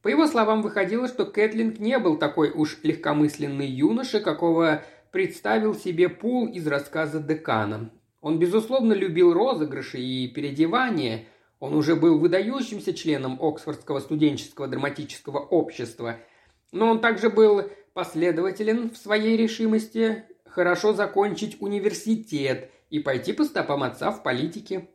По 0.00 0.06
его 0.06 0.28
словам, 0.28 0.62
выходило, 0.62 1.08
что 1.08 1.26
Кэтлинг 1.26 1.80
не 1.80 1.98
был 1.98 2.18
такой 2.18 2.52
уж 2.52 2.78
легкомысленный 2.84 3.66
юноша, 3.66 4.20
какого 4.20 4.84
представил 5.10 5.74
себе 5.74 6.08
Пул 6.08 6.46
из 6.46 6.68
рассказа 6.68 7.18
Декана. 7.18 7.90
Он, 8.20 8.38
безусловно, 8.38 8.92
любил 8.92 9.32
розыгрыши 9.32 9.98
и 9.98 10.28
переодевания. 10.28 11.26
Он 11.58 11.74
уже 11.74 11.96
был 11.96 12.18
выдающимся 12.18 12.92
членом 12.92 13.38
Оксфордского 13.40 14.00
студенческого 14.00 14.68
драматического 14.68 15.38
общества. 15.38 16.16
Но 16.72 16.90
он 16.90 17.00
также 17.00 17.30
был 17.30 17.64
последователен 17.94 18.90
в 18.90 18.96
своей 18.96 19.36
решимости 19.36 20.24
хорошо 20.44 20.92
закончить 20.92 21.56
университет 21.60 22.70
и 22.90 22.98
пойти 22.98 23.32
по 23.32 23.44
стопам 23.44 23.82
отца 23.82 24.10
в 24.10 24.22
политике. 24.22 24.88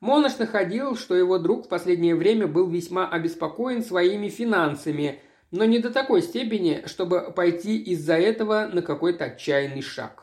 Монош 0.00 0.38
находил, 0.38 0.96
что 0.96 1.14
его 1.14 1.38
друг 1.38 1.66
в 1.66 1.68
последнее 1.68 2.14
время 2.14 2.46
был 2.46 2.66
весьма 2.68 3.06
обеспокоен 3.08 3.82
своими 3.82 4.28
финансами, 4.28 5.20
но 5.50 5.64
не 5.64 5.78
до 5.78 5.90
такой 5.90 6.22
степени, 6.22 6.84
чтобы 6.86 7.32
пойти 7.32 7.76
из-за 7.78 8.14
этого 8.14 8.70
на 8.72 8.82
какой-то 8.82 9.26
отчаянный 9.26 9.82
шаг. 9.82 10.19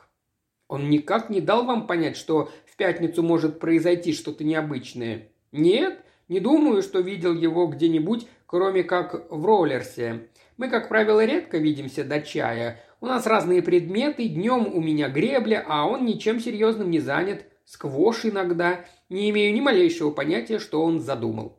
Он 0.68 0.90
никак 0.90 1.30
не 1.30 1.42
дал 1.42 1.66
вам 1.66 1.88
понять, 1.88 2.18
что 2.18 2.50
в 2.66 2.76
пятницу 2.76 3.24
может 3.24 3.60
произойти 3.60 4.14
что-то 4.14 4.44
необычное. 4.44 5.30
Нет, 5.52 6.04
не 6.28 6.40
думаю, 6.40 6.82
что 6.82 7.00
видел 7.00 7.34
его 7.34 7.68
где-нибудь, 7.68 8.28
кроме 8.46 8.84
как 8.84 9.32
в 9.32 9.46
роллерсе. 9.46 10.28
Мы, 10.58 10.70
как 10.70 10.90
правило, 10.90 11.24
редко 11.24 11.58
видимся 11.58 12.04
до 12.04 12.22
чая. 12.22 12.82
У 13.00 13.06
нас 13.06 13.26
разные 13.26 13.62
предметы, 13.62 14.28
днем 14.28 14.68
у 14.74 14.82
меня 14.82 15.10
гребля, 15.10 15.64
а 15.68 15.86
он 15.88 16.06
ничем 16.06 16.40
серьезным 16.40 16.92
не 16.92 17.00
занят. 17.00 17.46
Сквош 17.66 18.26
иногда– 18.26 18.86
не 19.10 19.30
имею 19.30 19.54
ни 19.54 19.62
малейшего 19.62 20.12
понятия, 20.12 20.60
что 20.60 20.84
он 20.84 21.00
задумал. 21.00 21.58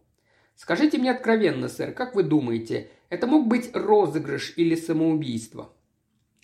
Скажите 0.54 0.98
мне 0.98 1.10
откровенно, 1.10 1.68
сэр, 1.68 1.92
как 1.92 2.14
вы 2.14 2.22
думаете, 2.22 2.90
это 3.08 3.26
мог 3.26 3.46
быть 3.46 3.70
розыгрыш 3.74 4.54
или 4.56 4.74
самоубийство?» 4.74 5.72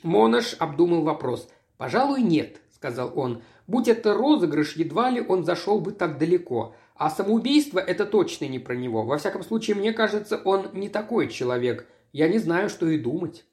Монаш 0.02 0.56
обдумал 0.59 1.02
вопрос. 1.02 1.49
«Пожалуй, 1.76 2.23
нет»,— 2.23 2.61
сказал 2.71 3.12
он. 3.16 3.43
«Будь 3.66 3.88
это 3.88 4.14
розыгрыш, 4.14 4.76
едва 4.76 5.11
ли 5.11 5.21
он 5.21 5.45
зашел 5.45 5.81
бы 5.81 5.93
так 5.93 6.19
далеко. 6.19 6.75
А 6.95 7.11
самоубийство– 7.11 7.78
это 7.81 8.07
точно 8.07 8.47
не 8.47 8.59
про 8.59 8.75
него. 8.75 9.04
Во 9.04 9.19
всяком 9.19 9.43
случае, 9.43 9.76
мне 9.76 9.93
кажется, 9.93 10.40
он 10.45 10.69
не 10.73 10.88
такой 10.88 11.28
человек. 11.28 11.87
Я 12.12 12.28
не 12.28 12.38
знаю, 12.38 12.69
что 12.69 12.88
и 12.88 12.99
думать». 12.99 13.45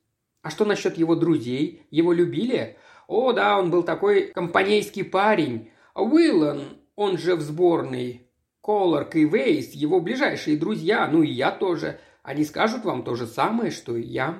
«А 0.43 0.49
что 0.49 0.65
насчет 0.65 0.97
его 0.97 1.15
друзей? 1.15 1.87
Его 1.91 2.13
любили?» 2.13 2.77
«О, 3.07 3.33
да, 3.33 3.59
он 3.59 3.71
был 3.71 3.83
такой 3.83 4.27
компанейский 4.27 5.03
парень. 5.03 5.71
Уиллан, 5.95 6.61
он 6.95 7.17
же 7.17 7.35
в 7.35 7.41
сборной. 7.41 8.27
Колорк 8.61 9.15
и 9.15 9.25
Вейс– 9.25 9.71
его 9.73 9.99
ближайшие 9.99 10.55
друзья, 10.55 11.07
ну 11.07 11.23
и 11.23 11.31
я 11.31 11.51
тоже. 11.51 11.99
Они 12.21 12.45
скажут 12.45 12.85
вам 12.85 13.03
то 13.03 13.15
же 13.15 13.25
самое, 13.25 13.71
что 13.71 13.97
и 13.97 14.03
я. 14.03 14.37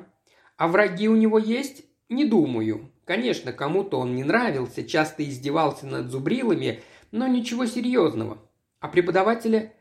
А 0.58 0.68
враги 0.68 1.10
у 1.10 1.16
него 1.16 1.40
есть? 1.40 1.86
Не 2.08 2.26
думаю. 2.26 2.92
Конечно, 3.12 3.52
кому-то 3.52 4.00
он 4.00 4.16
не 4.16 4.24
нравился, 4.24 4.86
часто 4.86 5.22
издевался 5.26 5.86
над 5.86 6.10
зубрилами, 6.10 6.82
но 7.12 7.28
ничего 7.28 7.66
серьезного. 7.66 8.38
А 8.80 8.88
преподаватели? 8.88 9.74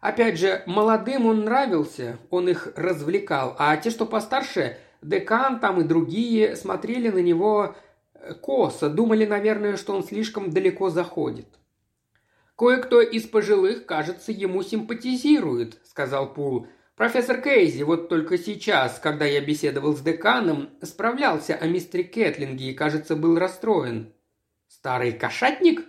Опять 0.00 0.38
же, 0.38 0.62
молодым 0.64 1.26
он 1.26 1.44
нравился, 1.44 2.18
он 2.30 2.48
их 2.48 2.72
развлекал, 2.76 3.54
а 3.58 3.76
те, 3.76 3.90
что 3.90 4.06
постарше, 4.06 4.78
декан 5.02 5.60
там 5.60 5.82
и 5.82 5.84
другие, 5.84 6.56
смотрели 6.56 7.10
на 7.10 7.18
него 7.18 7.76
э, 8.14 8.32
косо, 8.32 8.88
думали, 8.88 9.26
наверное, 9.26 9.76
что 9.76 9.94
он 9.94 10.02
слишком 10.02 10.50
далеко 10.50 10.88
заходит. 10.88 11.58
«Кое-кто 12.56 13.02
из 13.02 13.26
пожилых, 13.26 13.84
кажется, 13.84 14.32
ему 14.32 14.62
симпатизирует»,– 14.62 15.78
сказал 15.84 16.32
Пул. 16.32 16.68
«Профессор 16.98 17.40
Кейзи 17.40 17.84
вот 17.84 18.08
только 18.08 18.36
сейчас, 18.36 18.98
когда 18.98 19.24
я 19.24 19.40
беседовал 19.40 19.96
с 19.96 20.00
деканом, 20.00 20.70
справлялся 20.82 21.54
о 21.54 21.68
мистере 21.68 22.02
Кэтлинге 22.02 22.70
и, 22.70 22.74
кажется, 22.74 23.14
был 23.14 23.38
расстроен». 23.38 24.12
«Старый 24.66 25.12
кошатник?» 25.12 25.86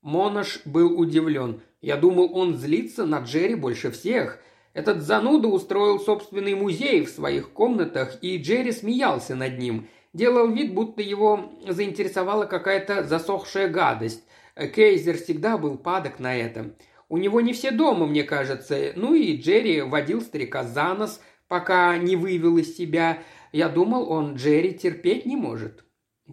Монош 0.00 0.62
был 0.64 0.98
удивлен. 0.98 1.60
Я 1.82 1.98
думал, 1.98 2.34
он 2.34 2.56
злится 2.56 3.04
на 3.04 3.18
Джерри 3.18 3.54
больше 3.54 3.90
всех. 3.90 4.38
Этот 4.72 5.02
зануда 5.02 5.48
устроил 5.48 6.00
собственный 6.00 6.54
музей 6.54 7.04
в 7.04 7.10
своих 7.10 7.50
комнатах, 7.50 8.16
и 8.22 8.38
Джерри 8.38 8.72
смеялся 8.72 9.34
над 9.34 9.58
ним. 9.58 9.88
Делал 10.14 10.48
вид, 10.48 10.72
будто 10.72 11.02
его 11.02 11.52
заинтересовала 11.68 12.46
какая-то 12.46 13.04
засохшая 13.04 13.68
гадость. 13.68 14.24
Кейзер 14.56 15.18
всегда 15.18 15.58
был 15.58 15.76
падок 15.76 16.18
на 16.18 16.34
это. 16.34 16.74
У 17.10 17.18
него 17.18 17.40
не 17.40 17.52
все 17.52 17.72
дома, 17.72 18.06
мне 18.06 18.22
кажется. 18.22 18.92
Ну 18.94 19.14
и 19.14 19.36
Джерри 19.36 19.82
водил 19.82 20.20
старика 20.20 20.62
за 20.62 20.94
нос, 20.94 21.20
пока 21.48 21.98
не 21.98 22.14
вывел 22.14 22.56
из 22.56 22.76
себя. 22.76 23.18
Я 23.50 23.68
думал, 23.68 24.08
он 24.10 24.36
Джерри 24.36 24.74
терпеть 24.74 25.26
не 25.26 25.34
может. 25.34 25.84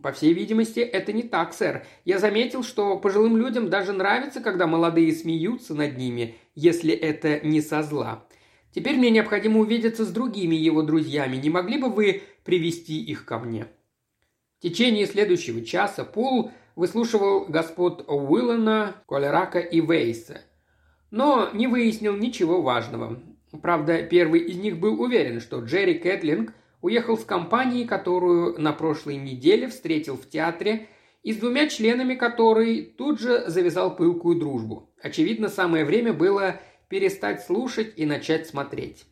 По 0.04 0.12
всей 0.12 0.34
видимости, 0.34 0.80
это 0.80 1.12
не 1.14 1.24
так, 1.24 1.56
сэр. 1.56 1.84
Я 2.06 2.20
заметил, 2.20 2.62
что 2.62 3.00
пожилым 3.00 3.38
людям 3.38 3.72
даже 3.72 3.92
нравится, 3.92 4.40
когда 4.40 4.68
молодые 4.68 5.12
смеются 5.14 5.74
над 5.74 5.98
ними, 5.98 6.36
если 6.54 6.94
это 6.94 7.40
не 7.40 7.62
со 7.62 7.82
зла. 7.82 8.28
Теперь 8.72 8.98
мне 8.98 9.10
необходимо 9.10 9.62
увидеться 9.62 10.06
с 10.06 10.10
другими 10.10 10.56
его 10.56 10.84
друзьями. 10.84 11.38
Не 11.38 11.50
могли 11.50 11.80
бы 11.80 11.90
вы 11.90 12.22
привести 12.44 13.04
их 13.04 13.26
ко 13.26 13.40
мне?» 13.40 13.66
В 14.60 14.62
течение 14.62 15.08
следующего 15.08 15.66
часа 15.66 16.04
Пол 16.04 16.52
выслушивал 16.76 17.46
господ 17.46 18.06
Уиллана, 18.08 19.02
Колерака 19.08 19.58
и 19.58 19.82
Вейса. 19.82 20.42
Но 21.12 21.50
не 21.54 21.68
выяснил 21.68 22.16
ничего 22.16 22.62
важного. 22.62 23.20
Правда, 23.62 24.04
первый 24.04 24.42
из 24.42 24.58
них 24.58 24.80
был 24.80 25.02
уверен, 25.02 25.40
что 25.40 25.60
Джерри 25.60 25.96
Кэтлинг 26.00 26.54
уехал 26.82 27.18
с 27.18 27.24
компанией, 27.24 27.86
которую 27.86 28.60
на 28.60 28.74
прошлой 28.74 29.16
неделе 29.16 29.68
встретил 29.68 30.18
в 30.18 30.30
театре, 30.30 30.88
и 31.24 31.34
с 31.34 31.38
двумя 31.38 31.68
членами 31.68 32.16
которой 32.16 32.84
тут 32.84 33.20
же 33.20 33.46
завязал 33.48 33.96
пылкую 33.96 34.40
дружбу. 34.40 34.90
Очевидно, 35.02 35.50
самое 35.50 35.86
время 35.86 36.14
было 36.14 36.60
перестать 36.90 37.44
слушать 37.44 37.94
и 37.96 38.06
начать 38.06 38.48
смотреть. 38.48 39.06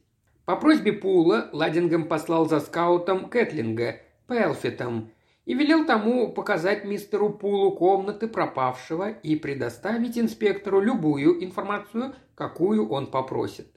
По 0.46 0.56
просьбе 0.56 0.94
Пула 0.94 1.50
Ладингем 1.52 2.08
послал 2.08 2.48
за 2.48 2.60
скаутом 2.60 3.30
Кэтлинга, 3.30 3.98
Пелфитом, 4.28 5.12
и 5.46 5.54
велел 5.54 5.86
тому 5.86 6.32
показать 6.32 6.86
мистеру 6.86 7.30
Пулу 7.30 7.72
комнаты 7.72 8.28
пропавшего 8.28 9.10
и 9.10 9.36
предоставить 9.36 10.18
инспектору 10.18 10.82
любую 10.82 11.44
информацию, 11.44 12.16
какую 12.36 12.90
он 12.90 13.08
попросит. 13.08 13.68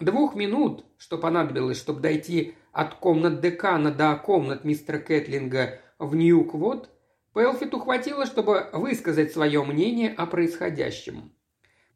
Двух 0.00 0.34
минут, 0.34 0.84
что 0.98 1.16
понадобилось, 1.16 1.78
чтобы 1.78 2.00
дойти 2.00 2.54
от 2.72 2.94
комнат 2.94 3.40
декана 3.40 3.92
до 3.92 4.16
комнат 4.16 4.64
мистера 4.64 4.98
Кэтлинга 4.98 5.78
в 5.98 6.14
Ньюквот, 6.16 6.90
Пелфиту 7.34 7.78
хватило, 7.78 8.26
чтобы 8.26 8.68
высказать 8.72 9.32
свое 9.32 9.64
мнение 9.64 10.10
о 10.10 10.26
происходящем. 10.26 11.32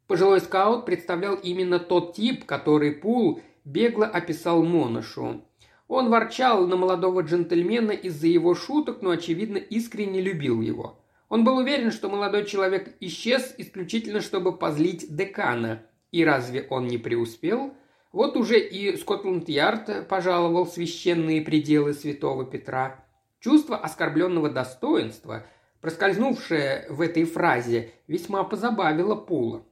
Пожилой 0.07 0.39
скаут 0.39 0.85
представлял 0.85 1.35
именно 1.35 1.79
тот 1.79 2.15
тип, 2.15 2.45
который 2.45 2.91
Пул 2.91 3.41
бегло 3.65 4.05
описал 4.05 4.63
Моношу. 4.63 5.43
Он 5.87 6.09
ворчал 6.09 6.67
на 6.67 6.75
молодого 6.75 7.21
джентльмена 7.21 7.91
из-за 7.91 8.27
его 8.27 8.55
шуток, 8.55 9.01
но, 9.01 9.11
очевидно, 9.11 9.57
искренне 9.57 10.21
любил 10.21 10.61
его. 10.61 10.99
Он 11.29 11.43
был 11.43 11.57
уверен, 11.57 11.91
что 11.91 12.09
молодой 12.09 12.45
человек 12.45 12.95
исчез 12.99 13.53
исключительно, 13.57 14.21
чтобы 14.21 14.57
позлить 14.57 15.15
декана. 15.15 15.83
И 16.11 16.23
разве 16.23 16.67
он 16.69 16.87
не 16.87 16.97
преуспел? 16.97 17.73
Вот 18.11 18.37
уже 18.37 18.59
и 18.59 18.95
Скотланд-Ярд 18.97 20.07
пожаловал 20.07 20.65
священные 20.65 21.41
пределы 21.41 21.93
святого 21.93 22.45
Петра. 22.45 23.03
Чувство 23.39 23.77
оскорбленного 23.77 24.49
достоинства, 24.49 25.45
проскользнувшее 25.81 26.87
в 26.89 27.01
этой 27.01 27.25
фразе, 27.25 27.91
весьма 28.07 28.43
позабавило 28.43 29.15
Пула. 29.15 29.63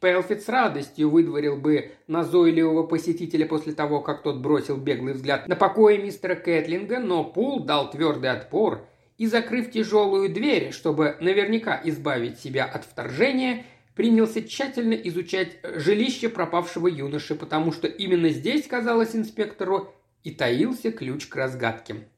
Пелфит 0.00 0.42
с 0.42 0.48
радостью 0.48 1.10
выдворил 1.10 1.56
бы 1.56 1.92
назойливого 2.06 2.82
посетителя 2.82 3.46
после 3.46 3.72
того, 3.72 4.00
как 4.00 4.22
тот 4.22 4.38
бросил 4.38 4.76
беглый 4.76 5.14
взгляд 5.14 5.48
на 5.48 5.56
покое 5.56 5.98
мистера 5.98 6.34
Кэтлинга, 6.34 6.98
но 6.98 7.24
Пул 7.24 7.60
дал 7.60 7.90
твердый 7.90 8.30
отпор 8.30 8.86
и, 9.16 9.26
закрыв 9.26 9.70
тяжелую 9.70 10.28
дверь, 10.28 10.72
чтобы 10.72 11.16
наверняка 11.20 11.80
избавить 11.84 12.38
себя 12.38 12.66
от 12.66 12.84
вторжения, 12.84 13.64
принялся 13.94 14.42
тщательно 14.42 14.92
изучать 14.92 15.58
жилище 15.62 16.28
пропавшего 16.28 16.86
юноши, 16.86 17.34
потому 17.34 17.72
что 17.72 17.86
именно 17.86 18.28
здесь, 18.28 18.66
казалось 18.66 19.16
инспектору, 19.16 19.92
и 20.22 20.32
таился 20.32 20.92
ключ 20.92 21.26
к 21.26 21.36
разгадке. 21.36 22.08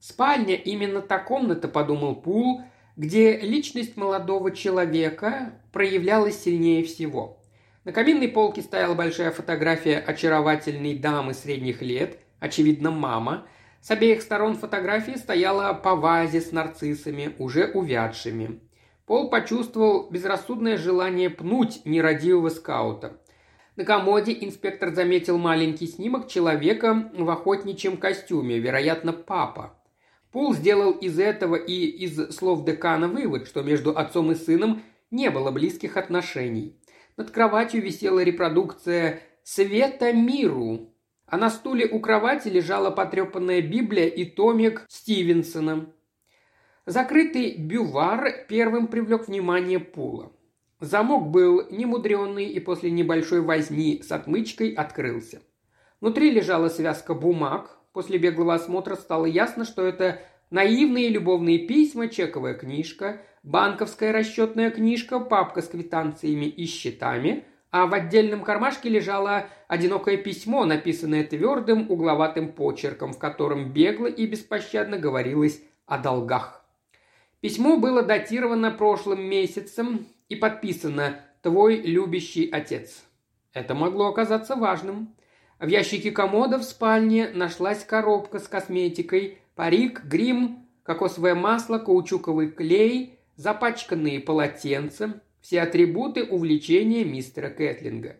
Спальня 0.00 0.54
именно 0.54 1.00
та 1.00 1.18
комната, 1.18 1.68
подумал 1.68 2.16
Пул, 2.16 2.62
где 2.96 3.36
личность 3.38 3.96
молодого 3.96 4.52
человека 4.52 5.54
проявлялась 5.72 6.42
сильнее 6.42 6.84
всего. 6.84 7.42
На 7.84 7.92
каминной 7.92 8.28
полке 8.28 8.62
стояла 8.62 8.94
большая 8.94 9.30
фотография 9.30 9.98
очаровательной 9.98 10.96
дамы 10.96 11.34
средних 11.34 11.82
лет, 11.82 12.18
очевидно, 12.40 12.90
мама. 12.90 13.46
С 13.80 13.90
обеих 13.90 14.22
сторон 14.22 14.56
фотографии 14.56 15.18
стояла 15.18 15.74
по 15.74 15.94
вазе 15.94 16.40
с 16.40 16.52
нарциссами, 16.52 17.34
уже 17.38 17.66
увядшими. 17.66 18.60
Пол 19.06 19.28
почувствовал 19.28 20.08
безрассудное 20.08 20.78
желание 20.78 21.28
пнуть 21.28 21.82
нерадивого 21.84 22.48
скаута. 22.48 23.20
На 23.76 23.84
комоде 23.84 24.32
инспектор 24.32 24.94
заметил 24.94 25.36
маленький 25.36 25.88
снимок 25.88 26.28
человека 26.28 27.10
в 27.12 27.28
охотничьем 27.28 27.98
костюме, 27.98 28.58
вероятно, 28.58 29.12
папа. 29.12 29.73
Пул 30.34 30.52
сделал 30.52 30.90
из 30.90 31.20
этого 31.20 31.54
и 31.54 31.86
из 31.86 32.34
слов 32.34 32.64
декана 32.64 33.06
вывод, 33.06 33.46
что 33.46 33.62
между 33.62 33.96
отцом 33.96 34.32
и 34.32 34.34
сыном 34.34 34.82
не 35.12 35.30
было 35.30 35.52
близких 35.52 35.96
отношений. 35.96 36.76
Над 37.16 37.30
кроватью 37.30 37.80
висела 37.80 38.20
репродукция 38.20 39.20
«Света 39.44 40.12
миру», 40.12 40.92
а 41.26 41.36
на 41.36 41.50
стуле 41.50 41.86
у 41.86 42.00
кровати 42.00 42.48
лежала 42.48 42.90
потрепанная 42.90 43.62
Библия 43.62 44.08
и 44.08 44.24
томик 44.24 44.84
Стивенсона. 44.88 45.86
Закрытый 46.84 47.56
бювар 47.56 48.44
первым 48.48 48.88
привлек 48.88 49.28
внимание 49.28 49.78
Пула. 49.78 50.32
Замок 50.80 51.28
был 51.28 51.68
немудренный 51.70 52.46
и 52.46 52.58
после 52.58 52.90
небольшой 52.90 53.40
возни 53.40 54.02
с 54.02 54.10
отмычкой 54.10 54.72
открылся. 54.72 55.42
Внутри 56.00 56.32
лежала 56.32 56.70
связка 56.70 57.14
бумаг. 57.14 57.73
После 57.94 58.18
беглого 58.18 58.54
осмотра 58.54 58.96
стало 58.96 59.24
ясно, 59.24 59.64
что 59.64 59.86
это 59.86 60.20
наивные 60.50 61.08
любовные 61.10 61.60
письма, 61.60 62.08
чековая 62.08 62.54
книжка, 62.54 63.22
банковская 63.44 64.10
расчетная 64.10 64.72
книжка, 64.72 65.20
папка 65.20 65.62
с 65.62 65.68
квитанциями 65.68 66.46
и 66.46 66.66
счетами, 66.66 67.44
а 67.70 67.86
в 67.86 67.94
отдельном 67.94 68.42
кармашке 68.42 68.88
лежало 68.88 69.46
одинокое 69.68 70.16
письмо, 70.16 70.64
написанное 70.64 71.22
твердым 71.22 71.88
угловатым 71.88 72.52
почерком, 72.52 73.12
в 73.12 73.18
котором 73.20 73.72
бегло 73.72 74.06
и 74.06 74.26
беспощадно 74.26 74.98
говорилось 74.98 75.62
о 75.86 75.98
долгах. 75.98 76.64
Письмо 77.40 77.76
было 77.76 78.02
датировано 78.02 78.72
прошлым 78.72 79.22
месяцем 79.22 80.08
и 80.28 80.34
подписано 80.34 81.20
«Твой 81.42 81.76
любящий 81.76 82.50
отец». 82.50 83.04
Это 83.52 83.76
могло 83.76 84.08
оказаться 84.08 84.56
важным. 84.56 85.14
В 85.64 85.68
ящике 85.68 86.10
комода 86.10 86.58
в 86.58 86.62
спальне 86.62 87.30
нашлась 87.32 87.86
коробка 87.86 88.38
с 88.38 88.46
косметикой, 88.48 89.38
парик, 89.54 90.04
грим, 90.04 90.58
кокосовое 90.82 91.34
масло, 91.34 91.78
каучуковый 91.78 92.50
клей, 92.50 93.18
запачканные 93.36 94.20
полотенца, 94.20 95.22
все 95.40 95.62
атрибуты 95.62 96.22
увлечения 96.22 97.02
мистера 97.02 97.48
Кэтлинга. 97.48 98.16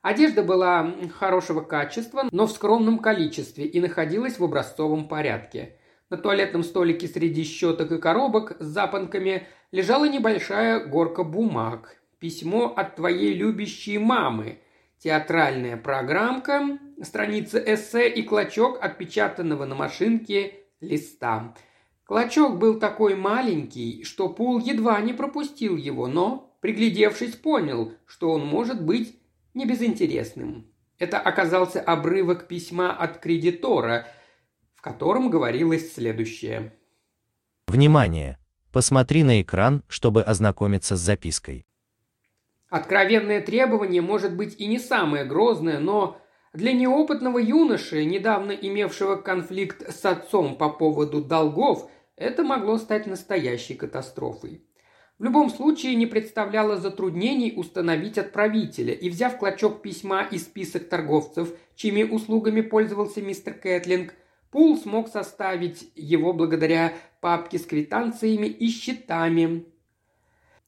Одежда 0.00 0.42
была 0.42 0.94
хорошего 1.18 1.60
качества, 1.60 2.30
но 2.32 2.46
в 2.46 2.50
скромном 2.50 3.00
количестве 3.00 3.66
и 3.66 3.78
находилась 3.78 4.38
в 4.38 4.44
образцовом 4.44 5.06
порядке. 5.06 5.76
На 6.08 6.16
туалетном 6.16 6.62
столике 6.62 7.08
среди 7.08 7.44
щеток 7.44 7.92
и 7.92 7.98
коробок 7.98 8.56
с 8.58 8.64
запонками 8.64 9.46
лежала 9.70 10.08
небольшая 10.08 10.82
горка 10.86 11.24
бумаг. 11.24 11.98
Письмо 12.18 12.72
от 12.74 12.96
твоей 12.96 13.34
любящей 13.34 13.98
мамы. 13.98 14.60
Театральная 15.00 15.76
программка, 15.76 16.78
страница 17.02 17.58
эссе 17.58 18.08
и 18.08 18.22
клочок 18.22 18.78
отпечатанного 18.80 19.64
на 19.64 19.74
машинке 19.74 20.54
листа. 20.80 21.54
Клочок 22.04 22.58
был 22.58 22.78
такой 22.78 23.16
маленький, 23.16 24.04
что 24.04 24.28
Пул 24.28 24.60
едва 24.60 25.00
не 25.00 25.12
пропустил 25.12 25.76
его, 25.76 26.06
но, 26.06 26.56
приглядевшись, 26.60 27.34
понял, 27.34 27.94
что 28.06 28.30
он 28.30 28.46
может 28.46 28.84
быть 28.84 29.18
небезынтересным. 29.54 30.70
Это 30.98 31.18
оказался 31.18 31.80
обрывок 31.80 32.46
письма 32.46 32.92
от 32.92 33.18
кредитора– 33.18 34.06
в 34.80 34.82
котором 34.82 35.28
говорилось 35.28 35.92
следующее. 35.92 36.72
Внимание! 37.66 38.38
Посмотри 38.72 39.22
на 39.24 39.42
экран, 39.42 39.82
чтобы 39.88 40.22
ознакомиться 40.22 40.96
с 40.96 41.00
запиской. 41.00 41.66
Откровенное 42.70 43.40
требование 43.40 44.00
может 44.00 44.36
быть 44.36 44.58
и 44.60 44.66
не 44.66 44.78
самое 44.78 45.24
грозное, 45.24 45.80
но 45.80 46.18
для 46.52 46.72
неопытного 46.72 47.38
юноши, 47.38 48.04
недавно 48.04 48.52
имевшего 48.52 49.16
конфликт 49.16 49.88
с 49.90 50.04
отцом 50.04 50.56
по 50.56 50.70
поводу 50.70 51.22
долгов, 51.22 51.90
это 52.16 52.44
могло 52.44 52.78
стать 52.78 53.06
настоящей 53.06 53.74
катастрофой. 53.74 54.64
В 55.18 55.24
любом 55.24 55.50
случае 55.50 55.96
не 55.96 56.06
представляло 56.06 56.76
затруднений 56.76 57.52
установить 57.54 58.18
отправителя, 58.18 58.94
и 58.94 59.10
взяв 59.10 59.36
клочок 59.36 59.82
письма 59.82 60.22
и 60.22 60.38
список 60.38 60.88
торговцев, 60.88 61.52
чьими 61.74 62.04
услугами 62.04 62.60
пользовался 62.60 63.20
мистер 63.20 63.54
Кэтлинг, 63.54 64.14
Пул 64.50 64.76
смог 64.76 65.08
составить 65.08 65.92
его 65.94 66.32
благодаря 66.32 66.92
папке 67.20 67.58
с 67.58 67.66
квитанциями 67.66 68.46
и 68.46 68.68
счетами. 68.68 69.64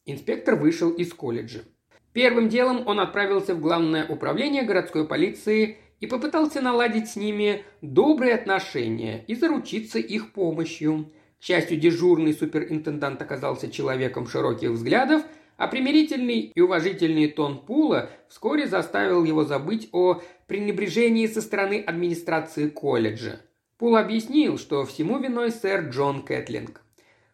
Инспектор 0.07 0.55
вышел 0.55 0.91
из 0.91 1.13
колледжа. 1.13 1.65
Первым 2.13 2.49
делом 2.49 2.87
он 2.87 3.01
отправился 3.01 3.55
в 3.55 3.61
главное 3.61 4.07
управление 4.07 4.63
городской 4.63 5.07
полиции 5.07 5.79
и 6.01 6.07
попытался 6.07 6.61
наладить 6.61 7.09
с 7.09 7.17
ними 7.17 7.65
добрые 7.81 8.35
отношения 8.35 9.25
и 9.27 9.35
заручиться 9.35 9.99
их 9.99 10.33
помощью. 10.33 11.11
К 11.41 11.45
счастью, 11.45 11.79
дежурный 11.79 12.35
суперинтендант 12.35 13.23
оказался 13.23 13.71
человеком 13.71 14.27
широких 14.27 14.71
взглядов, 14.71 15.23
а 15.57 15.69
примирительный 15.69 16.53
и 16.55 16.61
уважительный 16.61 17.29
тон 17.29 17.65
Пула 17.65 18.11
вскоре 18.29 18.67
заставил 18.67 19.25
его 19.25 19.45
забыть 19.45 19.89
о 19.93 20.21
пренебрежении 20.47 21.27
со 21.27 21.41
стороны 21.41 21.81
администрации 21.81 22.69
колледжа. 22.69 23.41
Пул 23.79 23.97
объяснил, 23.97 24.59
что 24.59 24.85
всему 24.85 25.19
виной 25.19 25.51
сэр 25.51 25.89
Джон 25.89 26.23
Кэтлинг. 26.23 26.82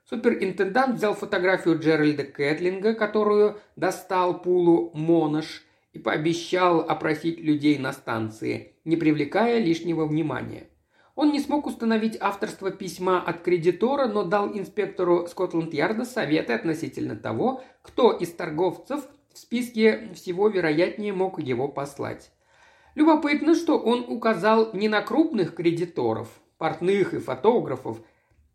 Суперинтендант 0.08 0.96
взял 0.96 1.14
фотографию 1.14 1.78
Джеральда 1.78 2.24
Кэтлинга, 2.24 2.94
которую 2.94 3.60
достал 3.76 4.40
Пулу 4.40 4.90
Монош, 4.94 5.64
и 5.92 5.98
пообещал 5.98 6.80
опросить 6.80 7.40
людей 7.40 7.78
на 7.78 7.92
станции, 7.92 8.74
не 8.84 8.96
привлекая 8.96 9.58
лишнего 9.58 10.06
внимания. 10.06 10.68
Он 11.14 11.32
не 11.32 11.40
смог 11.40 11.66
установить 11.66 12.16
авторство 12.20 12.70
письма 12.70 13.20
от 13.20 13.42
кредитора, 13.42 14.06
но 14.06 14.22
дал 14.22 14.56
инспектору 14.56 15.26
Скотланд-Ярда 15.26 16.04
советы 16.04 16.52
относительно 16.52 17.16
того, 17.16 17.62
кто 17.82 18.12
из 18.12 18.30
торговцев 18.30 19.02
в 19.32 19.38
списке 19.38 20.10
всего 20.14 20.48
вероятнее 20.48 21.12
мог 21.12 21.40
его 21.40 21.68
послать. 21.68 22.30
Любопытно, 22.94 23.54
что 23.54 23.78
он 23.78 24.04
указал 24.08 24.72
не 24.72 24.88
на 24.88 25.02
крупных 25.02 25.54
кредиторов, 25.54 26.28
портных 26.56 27.14
и 27.14 27.18
фотографов, 27.18 27.98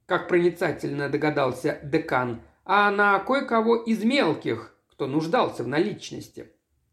как 0.05 0.27
проницательно 0.27 1.09
догадался 1.09 1.79
декан, 1.83 2.41
а 2.65 2.91
на 2.91 3.19
кое-кого 3.19 3.77
из 3.77 4.03
мелких, 4.03 4.75
кто 4.91 5.07
нуждался 5.07 5.63
в 5.63 5.67
наличности. 5.67 6.51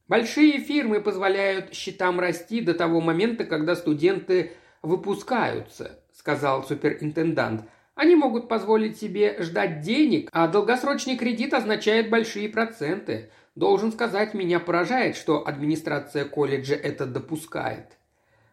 Большие 0.08 0.58
фирмы 0.58 1.00
позволяют 1.00 1.72
счетам 1.72 2.18
расти 2.18 2.60
до 2.60 2.74
того 2.74 3.00
момента, 3.00 3.44
когда 3.44 3.76
студенты 3.76 4.52
выпускаются, 4.82 6.00
сказал 6.12 6.64
суперинтендант. 6.64 7.68
Они 7.94 8.16
могут 8.16 8.48
позволить 8.48 8.98
себе 8.98 9.36
ждать 9.40 9.82
денег, 9.82 10.28
а 10.32 10.48
долгосрочный 10.48 11.16
кредит 11.16 11.54
означает 11.54 12.10
большие 12.10 12.48
проценты. 12.48 13.30
Должен 13.54 13.92
сказать, 13.92 14.34
меня 14.34 14.58
поражает, 14.58 15.16
что 15.16 15.46
администрация 15.46 16.24
колледжа 16.24 16.74
это 16.74 17.06
допускает. 17.06 17.99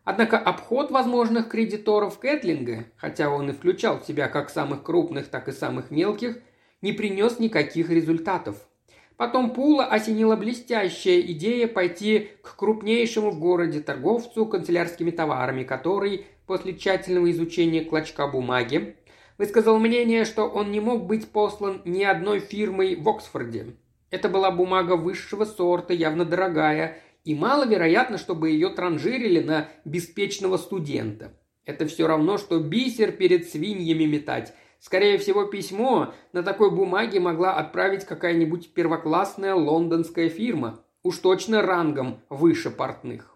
Однако 0.10 0.38
обход 0.38 0.90
возможных 0.90 1.50
кредиторов 1.50 2.18
Кэтлинга, 2.18 2.86
хотя 2.96 3.30
он 3.30 3.50
и 3.50 3.52
включал 3.52 4.00
в 4.00 4.06
себя 4.06 4.30
как 4.30 4.50
самых 4.50 4.84
крупных, 4.84 5.28
так 5.28 5.50
и 5.50 5.52
самых 5.52 5.92
мелких, 5.92 6.38
не 6.82 6.94
принес 6.94 7.40
никаких 7.40 7.90
результатов. 7.90 8.56
Потом 9.18 9.52
Пула 9.52 9.84
осенила 9.84 10.38
блестящая 10.38 11.20
идея 11.20 11.68
пойти 11.68 12.30
к 12.42 12.56
крупнейшему 12.56 13.32
в 13.32 13.40
городе 13.40 13.82
торговцу 13.82 14.46
канцелярскими 14.46 15.12
товарами, 15.12 15.66
который, 15.66 16.26
после 16.46 16.74
тщательного 16.74 17.30
изучения 17.32 17.84
клочка 17.84 18.30
бумаги, 18.30 18.96
высказал 19.38 19.78
мнение, 19.78 20.24
что 20.24 20.46
он 20.46 20.72
не 20.72 20.80
мог 20.80 21.06
быть 21.06 21.28
послан 21.28 21.82
ни 21.84 22.06
одной 22.06 22.40
фирмой 22.40 22.96
в 22.96 23.10
Оксфорде. 23.10 23.76
Это 24.10 24.30
была 24.30 24.52
бумага 24.52 24.96
высшего 24.96 25.44
сорта, 25.44 25.92
явно 25.92 26.24
дорогая, 26.24 26.98
и 27.28 27.36
маловероятно, 27.36 28.18
чтобы 28.18 28.52
ее 28.52 28.70
транжирили 28.70 29.42
на 29.42 29.68
беспечного 29.84 30.56
студента. 30.56 31.34
Это 31.66 31.86
все 31.86 32.08
равно, 32.08 32.38
что 32.38 32.58
бисер 32.58 33.12
перед 33.12 33.50
свиньями 33.50 34.06
метать. 34.06 34.54
Скорее 34.80 35.18
всего, 35.18 35.44
письмо 35.44 36.14
на 36.32 36.42
такой 36.42 36.72
бумаге 36.72 37.20
могла 37.20 37.56
отправить 37.56 38.06
какая-нибудь 38.06 38.74
первоклассная 38.74 39.56
лондонская 39.56 40.30
фирма, 40.30 40.80
уж 41.04 41.18
точно 41.18 41.62
рангом 41.62 42.22
выше 42.30 42.70
портных. 42.70 43.36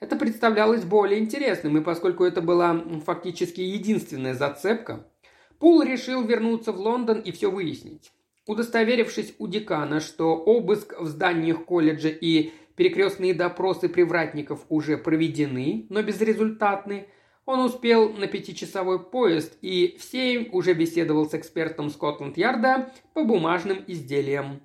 Это 0.00 0.16
представлялось 0.16 0.84
более 0.84 1.18
интересным, 1.18 1.78
и 1.78 1.80
поскольку 1.80 2.24
это 2.24 2.42
была 2.42 2.78
фактически 3.06 3.62
единственная 3.62 4.34
зацепка, 4.34 5.06
Пул 5.58 5.80
решил 5.80 6.24
вернуться 6.24 6.72
в 6.72 6.78
Лондон 6.78 7.20
и 7.20 7.32
все 7.32 7.50
выяснить. 7.50 8.12
Удостоверившись 8.46 9.34
у 9.38 9.46
декана, 9.46 10.00
что 10.00 10.36
обыск 10.36 11.00
в 11.00 11.06
зданиях 11.06 11.64
колледжа 11.64 12.10
и 12.10 12.52
перекрестные 12.76 13.34
допросы 13.34 13.88
привратников 13.88 14.64
уже 14.68 14.96
проведены, 14.98 15.86
но 15.88 16.02
безрезультатны, 16.02 17.08
Он 17.46 17.60
успел 17.60 18.10
на 18.12 18.26
пятичасовой 18.26 18.98
поезд 18.98 19.56
и 19.60 19.96
в 19.98 20.02
семь 20.02 20.48
уже 20.52 20.72
беседовал 20.72 21.28
с 21.28 21.34
экспертом 21.34 21.90
Скотланд-Ярда 21.90 22.92
по 23.12 23.24
бумажным 23.24 23.84
изделиям. 23.86 24.60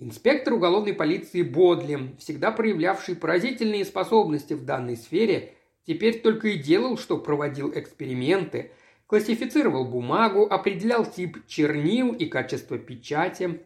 Инспектор 0.00 0.54
уголовной 0.54 0.94
полиции 0.94 1.42
Бодли, 1.42 2.14
всегда 2.18 2.52
проявлявший 2.52 3.16
поразительные 3.16 3.84
способности 3.84 4.54
в 4.54 4.64
данной 4.64 4.96
сфере, 4.96 5.54
теперь 5.86 6.20
только 6.20 6.48
и 6.48 6.58
делал, 6.58 6.96
что 6.96 7.18
проводил 7.18 7.72
эксперименты, 7.74 8.70
классифицировал 9.08 9.84
бумагу, 9.86 10.46
определял 10.48 11.04
тип 11.04 11.44
чернил 11.48 12.12
и 12.12 12.26
качество 12.26 12.78
печати. 12.78 13.60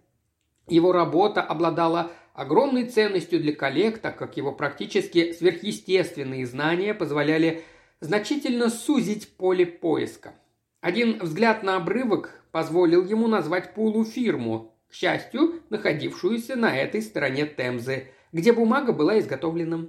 Его 0.68 0.92
работа 0.92 1.42
обладала 1.42 2.10
огромной 2.34 2.86
ценностью 2.86 3.40
для 3.40 3.54
коллег, 3.54 3.98
так 3.98 4.16
как 4.16 4.36
его 4.36 4.52
практически 4.52 5.32
сверхъестественные 5.32 6.46
знания 6.46 6.94
позволяли 6.94 7.62
значительно 8.00 8.70
сузить 8.70 9.36
поле 9.36 9.66
поиска. 9.66 10.34
Один 10.80 11.18
взгляд 11.20 11.62
на 11.62 11.76
обрывок 11.76 12.42
позволил 12.50 13.04
ему 13.04 13.28
назвать 13.28 13.74
Пулу 13.74 14.04
фирму, 14.04 14.74
к 14.88 14.94
счастью, 14.94 15.62
находившуюся 15.70 16.56
на 16.56 16.76
этой 16.76 17.02
стороне 17.02 17.46
Темзы, 17.46 18.08
где 18.32 18.52
бумага 18.52 18.92
была 18.92 19.18
изготовлена. 19.18 19.88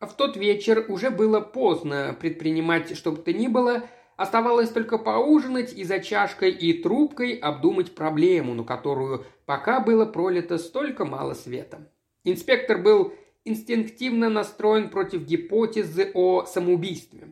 В 0.00 0.12
тот 0.14 0.36
вечер 0.36 0.84
уже 0.88 1.10
было 1.10 1.40
поздно 1.40 2.16
предпринимать 2.20 2.96
что 2.96 3.12
бы 3.12 3.18
то 3.18 3.32
ни 3.32 3.48
было, 3.48 3.82
оставалось 4.18 4.70
только 4.70 4.98
поужинать 4.98 5.72
и 5.72 5.84
за 5.84 6.00
чашкой 6.00 6.50
и 6.50 6.82
трубкой 6.82 7.34
обдумать 7.34 7.94
проблему, 7.94 8.52
на 8.52 8.64
которую 8.64 9.24
пока 9.46 9.80
было 9.80 10.04
пролито 10.04 10.58
столько 10.58 11.04
мало 11.06 11.34
света. 11.34 11.90
Инспектор 12.24 12.78
был 12.78 13.14
инстинктивно 13.44 14.28
настроен 14.28 14.90
против 14.90 15.22
гипотезы 15.22 16.10
о 16.14 16.44
самоубийстве. 16.44 17.28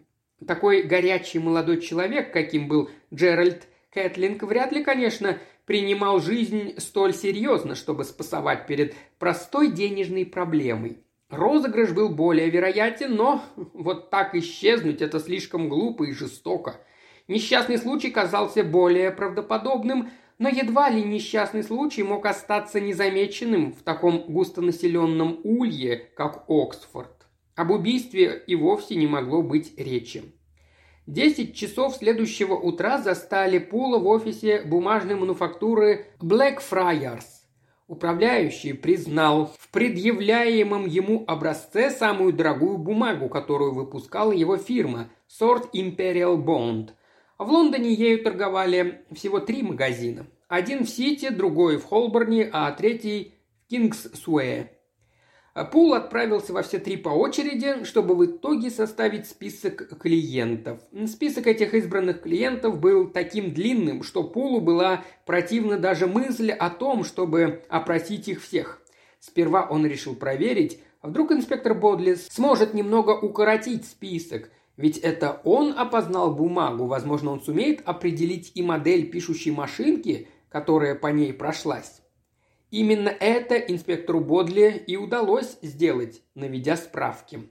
Такой 0.46 0.82
горячий 0.82 1.40
молодой 1.40 1.80
человек, 1.80 2.32
каким 2.32 2.68
был 2.68 2.88
Джеральд 3.12 3.66
Кэтлинг, 3.90 4.44
вряд 4.44 4.70
ли, 4.70 4.84
конечно, 4.84 5.38
принимал 5.64 6.20
жизнь 6.20 6.74
столь 6.78 7.14
серьезно, 7.14 7.74
чтобы 7.74 8.04
спасовать 8.04 8.68
перед 8.68 8.94
простой 9.18 9.72
денежной 9.72 10.24
проблемой. 10.24 10.98
Розыгрыш 11.30 11.90
был 11.90 12.08
более 12.10 12.48
вероятен, 12.50 13.16
но 13.16 13.42
вот 13.56 14.10
так 14.10 14.34
исчезнуть– 14.36 15.00
это 15.02 15.18
слишком 15.18 15.68
глупо 15.68 16.04
и 16.04 16.12
жестоко. 16.12 16.80
Несчастный 17.26 17.78
случай 17.78 18.10
казался 18.10 18.62
более 18.62 19.10
правдоподобным, 19.10 20.10
но 20.38 20.48
едва 20.48 20.88
ли 20.88 21.02
несчастный 21.02 21.64
случай 21.64 22.04
мог 22.04 22.26
остаться 22.26 22.80
незамеченным 22.80 23.72
в 23.72 23.82
таком 23.82 24.20
густонаселенном 24.28 25.40
улье, 25.42 25.96
как 26.14 26.44
Оксфорд. 26.48 27.26
Об 27.56 27.72
убийстве 27.72 28.44
и 28.46 28.54
вовсе 28.54 28.94
не 28.94 29.08
могло 29.08 29.42
быть 29.42 29.76
речи. 29.76 30.22
Десять 31.06 31.56
часов 31.56 31.96
следующего 31.96 32.54
утра 32.54 32.98
застали 32.98 33.58
Пула 33.58 33.98
в 33.98 34.06
офисе 34.06 34.62
бумажной 34.62 35.16
мануфактуры 35.16 36.06
Blackfriars. 36.20 37.24
Управляющий 37.88 38.72
признал 38.72 39.54
в 39.58 39.70
предъявляемом 39.70 40.86
ему 40.86 41.22
образце 41.28 41.90
самую 41.90 42.32
дорогую 42.32 42.78
бумагу, 42.78 43.28
которую 43.28 43.74
выпускала 43.74 44.32
его 44.32 44.56
фирма– 44.56 45.08
сорт 45.28 45.72
Imperial 45.72 46.36
Bond. 46.36 46.90
В 47.38 47.48
Лондоне 47.48 47.92
ею 47.92 48.24
торговали 48.24 49.04
всего 49.12 49.38
три 49.38 49.62
магазина. 49.62 50.26
Один 50.48 50.84
в 50.84 50.90
Сити, 50.90 51.28
другой 51.28 51.76
в 51.76 51.84
Холборне, 51.84 52.50
а 52.52 52.72
третий 52.72 53.34
в 53.64 53.70
Кингсуэе. 53.70 54.75
Пул 55.64 55.94
отправился 55.94 56.52
во 56.52 56.62
все 56.62 56.78
три 56.78 56.98
по 56.98 57.08
очереди, 57.08 57.84
чтобы 57.84 58.14
в 58.14 58.26
итоге 58.26 58.70
составить 58.70 59.26
список 59.26 59.98
клиентов. 59.98 60.80
Список 61.06 61.46
этих 61.46 61.72
избранных 61.72 62.20
клиентов 62.20 62.78
был 62.78 63.08
таким 63.08 63.54
длинным, 63.54 64.02
что 64.02 64.22
Пулу 64.22 64.60
была 64.60 65.04
противна 65.24 65.78
даже 65.78 66.06
мысль 66.06 66.50
о 66.50 66.68
том, 66.68 67.04
чтобы 67.04 67.62
опросить 67.68 68.28
их 68.28 68.42
всех. 68.42 68.82
Сперва 69.18 69.66
он 69.66 69.86
решил 69.86 70.14
проверить, 70.14 70.80
вдруг 71.02 71.32
инспектор 71.32 71.74
Бодли 71.74 72.14
сможет 72.14 72.74
немного 72.74 73.12
укоротить 73.12 73.86
список, 73.86 74.50
ведь 74.76 74.98
это 74.98 75.40
он 75.44 75.74
опознал 75.76 76.34
бумагу, 76.34 76.84
возможно, 76.84 77.30
он 77.30 77.40
сумеет 77.40 77.80
определить 77.86 78.52
и 78.54 78.62
модель 78.62 79.10
пишущей 79.10 79.52
машинки, 79.52 80.28
которая 80.50 80.94
по 80.94 81.06
ней 81.06 81.32
прошлась. 81.32 82.02
Именно 82.76 83.08
это 83.08 83.56
инспектору 83.56 84.20
Бодли 84.20 84.84
и 84.86 84.98
удалось 84.98 85.56
сделать, 85.62 86.20
наведя 86.34 86.76
справки. 86.76 87.48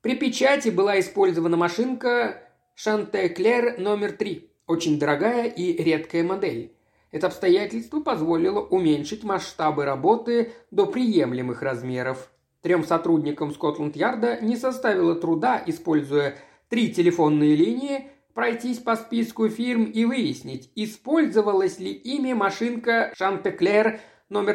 При 0.00 0.16
печати 0.16 0.70
была 0.70 0.98
использована 1.00 1.58
машинка 1.58 2.42
Шантеклер 2.74 3.78
номер 3.78 4.12
3, 4.12 4.50
очень 4.66 4.98
дорогая 4.98 5.48
и 5.48 5.76
редкая 5.82 6.24
модель. 6.24 6.72
Это 7.10 7.26
обстоятельство 7.26 8.00
позволило 8.00 8.60
уменьшить 8.60 9.22
масштабы 9.22 9.84
работы 9.84 10.52
до 10.70 10.86
приемлемых 10.86 11.60
размеров. 11.60 12.30
Трем 12.62 12.84
сотрудникам 12.84 13.52
Скотланд-Ярда 13.52 14.38
не 14.40 14.56
составило 14.56 15.14
труда, 15.14 15.62
используя 15.66 16.38
три 16.70 16.90
телефонные 16.90 17.54
линии, 17.54 18.06
пройтись 18.32 18.78
по 18.78 18.96
списку 18.96 19.50
фирм 19.50 19.84
и 19.84 20.06
выяснить, 20.06 20.70
использовалась 20.74 21.78
ли 21.78 21.92
ими 21.92 22.32
машинка 22.32 23.12
Шантеклер 23.14 24.00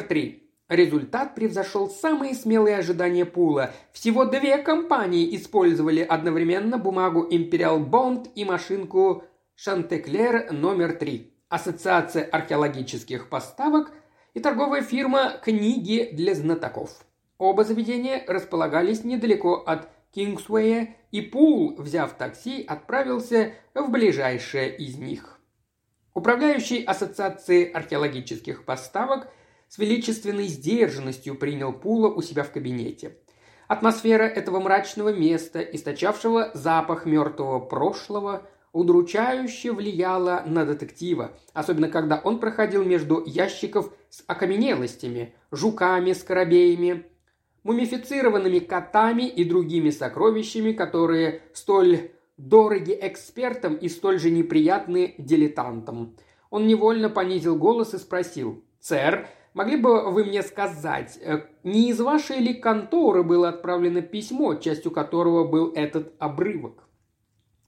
три. 0.08 0.44
Результат 0.68 1.34
превзошел 1.34 1.90
самые 1.90 2.34
смелые 2.34 2.78
ожидания 2.78 3.26
Пула. 3.26 3.72
Всего 3.92 4.24
две 4.24 4.58
компании 4.58 5.36
использовали 5.36 6.00
одновременно 6.00 6.78
бумагу 6.78 7.28
Imperial 7.30 7.84
Bond 7.84 8.30
и 8.34 8.44
машинку 8.44 9.24
Шантеклер 9.56 10.52
номер 10.52 10.94
три. 10.94 11.34
Ассоциация 11.48 12.24
археологических 12.24 13.28
поставок 13.28 13.92
и 14.32 14.40
торговая 14.40 14.82
фирма 14.82 15.38
«Книги 15.42 16.10
для 16.12 16.34
знатоков». 16.34 17.04
Оба 17.36 17.62
заведения 17.64 18.24
располагались 18.26 19.04
недалеко 19.04 19.56
от 19.66 19.88
Кингсуэя, 20.12 20.96
и 21.10 21.20
Пул, 21.20 21.76
взяв 21.76 22.14
такси, 22.14 22.64
отправился 22.66 23.52
в 23.74 23.90
ближайшее 23.90 24.74
из 24.74 24.96
них. 24.96 25.38
Управляющий 26.14 26.82
Ассоциацией 26.84 27.64
археологических 27.64 28.64
поставок– 28.64 29.28
с 29.74 29.78
величественной 29.78 30.46
сдержанностью 30.46 31.34
принял 31.34 31.72
Пула 31.72 32.08
у 32.08 32.22
себя 32.22 32.44
в 32.44 32.52
кабинете. 32.52 33.16
Атмосфера 33.66 34.22
этого 34.22 34.60
мрачного 34.60 35.12
места, 35.12 35.62
источавшего 35.62 36.52
запах 36.54 37.06
мертвого 37.06 37.58
прошлого, 37.58 38.46
удручающе 38.70 39.72
влияла 39.72 40.44
на 40.46 40.64
детектива, 40.64 41.32
особенно 41.54 41.88
когда 41.88 42.20
он 42.22 42.38
проходил 42.38 42.84
между 42.84 43.20
ящиков 43.26 43.92
с 44.10 44.22
окаменелостями, 44.28 45.34
жуками, 45.50 46.12
скоробеями, 46.12 47.06
мумифицированными 47.64 48.60
котами 48.60 49.24
и 49.24 49.42
другими 49.42 49.90
сокровищами, 49.90 50.70
которые 50.70 51.42
столь 51.52 52.12
дороги 52.36 52.96
экспертам 53.02 53.74
и 53.74 53.88
столь 53.88 54.20
же 54.20 54.30
неприятны 54.30 55.16
дилетантам. 55.18 56.16
Он 56.50 56.68
невольно 56.68 57.10
понизил 57.10 57.56
голос 57.56 57.92
и 57.92 57.98
спросил, 57.98 58.62
«Сэр, 58.78 59.26
Могли 59.54 59.76
бы 59.76 60.10
вы 60.10 60.24
мне 60.24 60.42
сказать, 60.42 61.16
э, 61.22 61.42
не 61.62 61.90
из 61.90 62.00
вашей 62.00 62.38
ли 62.38 62.54
конторы 62.54 63.22
было 63.22 63.50
отправлено 63.50 64.02
письмо, 64.02 64.56
частью 64.56 64.90
которого 64.90 65.46
был 65.46 65.72
этот 65.72 66.12
обрывок? 66.18 66.88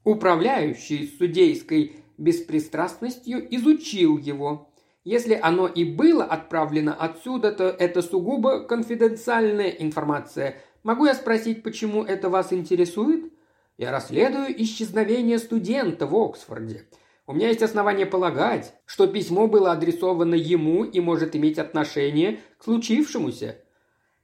Управляющий 0.03 1.07
судейской 1.07 2.05
беспристрастностью 2.19 3.47
изучил 3.55 4.19
его. 4.19 4.73
Если 5.05 5.39
оно 5.41 5.69
и 5.69 5.85
было 5.85 6.25
отправлено 6.25 6.93
отсюда, 6.93 7.53
то 7.53 7.65
это 7.69 8.03
сугубо 8.03 8.65
конфиденциальная 8.65 9.69
информация. 9.71 10.57
Могу 10.83 11.07
я 11.07 11.15
спросить, 11.15 11.63
почему 11.63 12.03
это 12.03 12.29
вас 12.29 12.53
интересует? 12.53 13.33
Я 13.79 13.93
расследую 13.93 14.61
исчезновение 14.61 15.39
студента 15.39 16.09
в 16.09 16.17
Оксфорде. 16.17 16.87
У 17.29 17.33
меня 17.33 17.49
есть 17.49 17.63
основания 17.63 18.07
полагать, 18.07 18.73
что 18.85 19.09
письмо 19.09 19.49
было 19.49 19.73
адресовано 19.73 20.37
ему 20.37 20.85
и 20.85 21.01
может 21.01 21.35
иметь 21.35 21.59
отношение 21.59 22.39
к 22.57 22.65
случившемуся. 22.65 23.57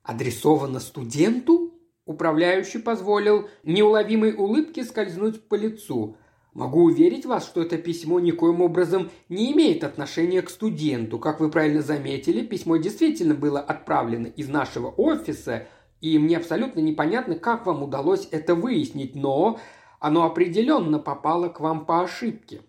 Адресовано 0.05 0.79
студенту? 0.79 1.75
Управляющий 2.05 2.79
позволил 2.79 3.49
неуловимой 3.65 4.35
улыбке 4.35 4.85
скользнуть 4.85 5.49
по 5.49 5.57
лицу. 5.57 6.17
Могу 6.53 6.85
уверить 6.85 7.27
вас, 7.27 7.45
что 7.45 7.62
это 7.62 7.77
письмо 7.77 8.21
никоим 8.21 8.61
образом 8.61 9.11
не 9.29 9.53
имеет 9.53 9.83
отношения 9.83 10.43
к 10.43 10.51
студенту. 10.51 11.19
Как 11.19 11.41
вы 11.41 11.51
правильно 11.51 11.83
заметили, 11.83 12.47
письмо 12.47 12.77
действительно 12.77 13.35
было 13.35 13.59
отправлено 13.59 14.27
из 14.27 14.49
нашего 14.49 14.88
офиса, 14.88 15.67
и 16.01 16.19
мне 16.21 16.37
абсолютно 16.37 16.79
непонятно, 16.79 17.35
как 17.35 17.67
вам 17.67 17.83
удалось 17.83 18.29
это 18.31 18.55
выяснить, 18.55 19.17
но 19.17 19.59
оно 19.99 20.25
определенно 20.25 21.01
попало 21.01 21.49
к 21.49 21.59
вам 21.59 21.85
по 21.85 22.03
ошибке. 22.03 22.61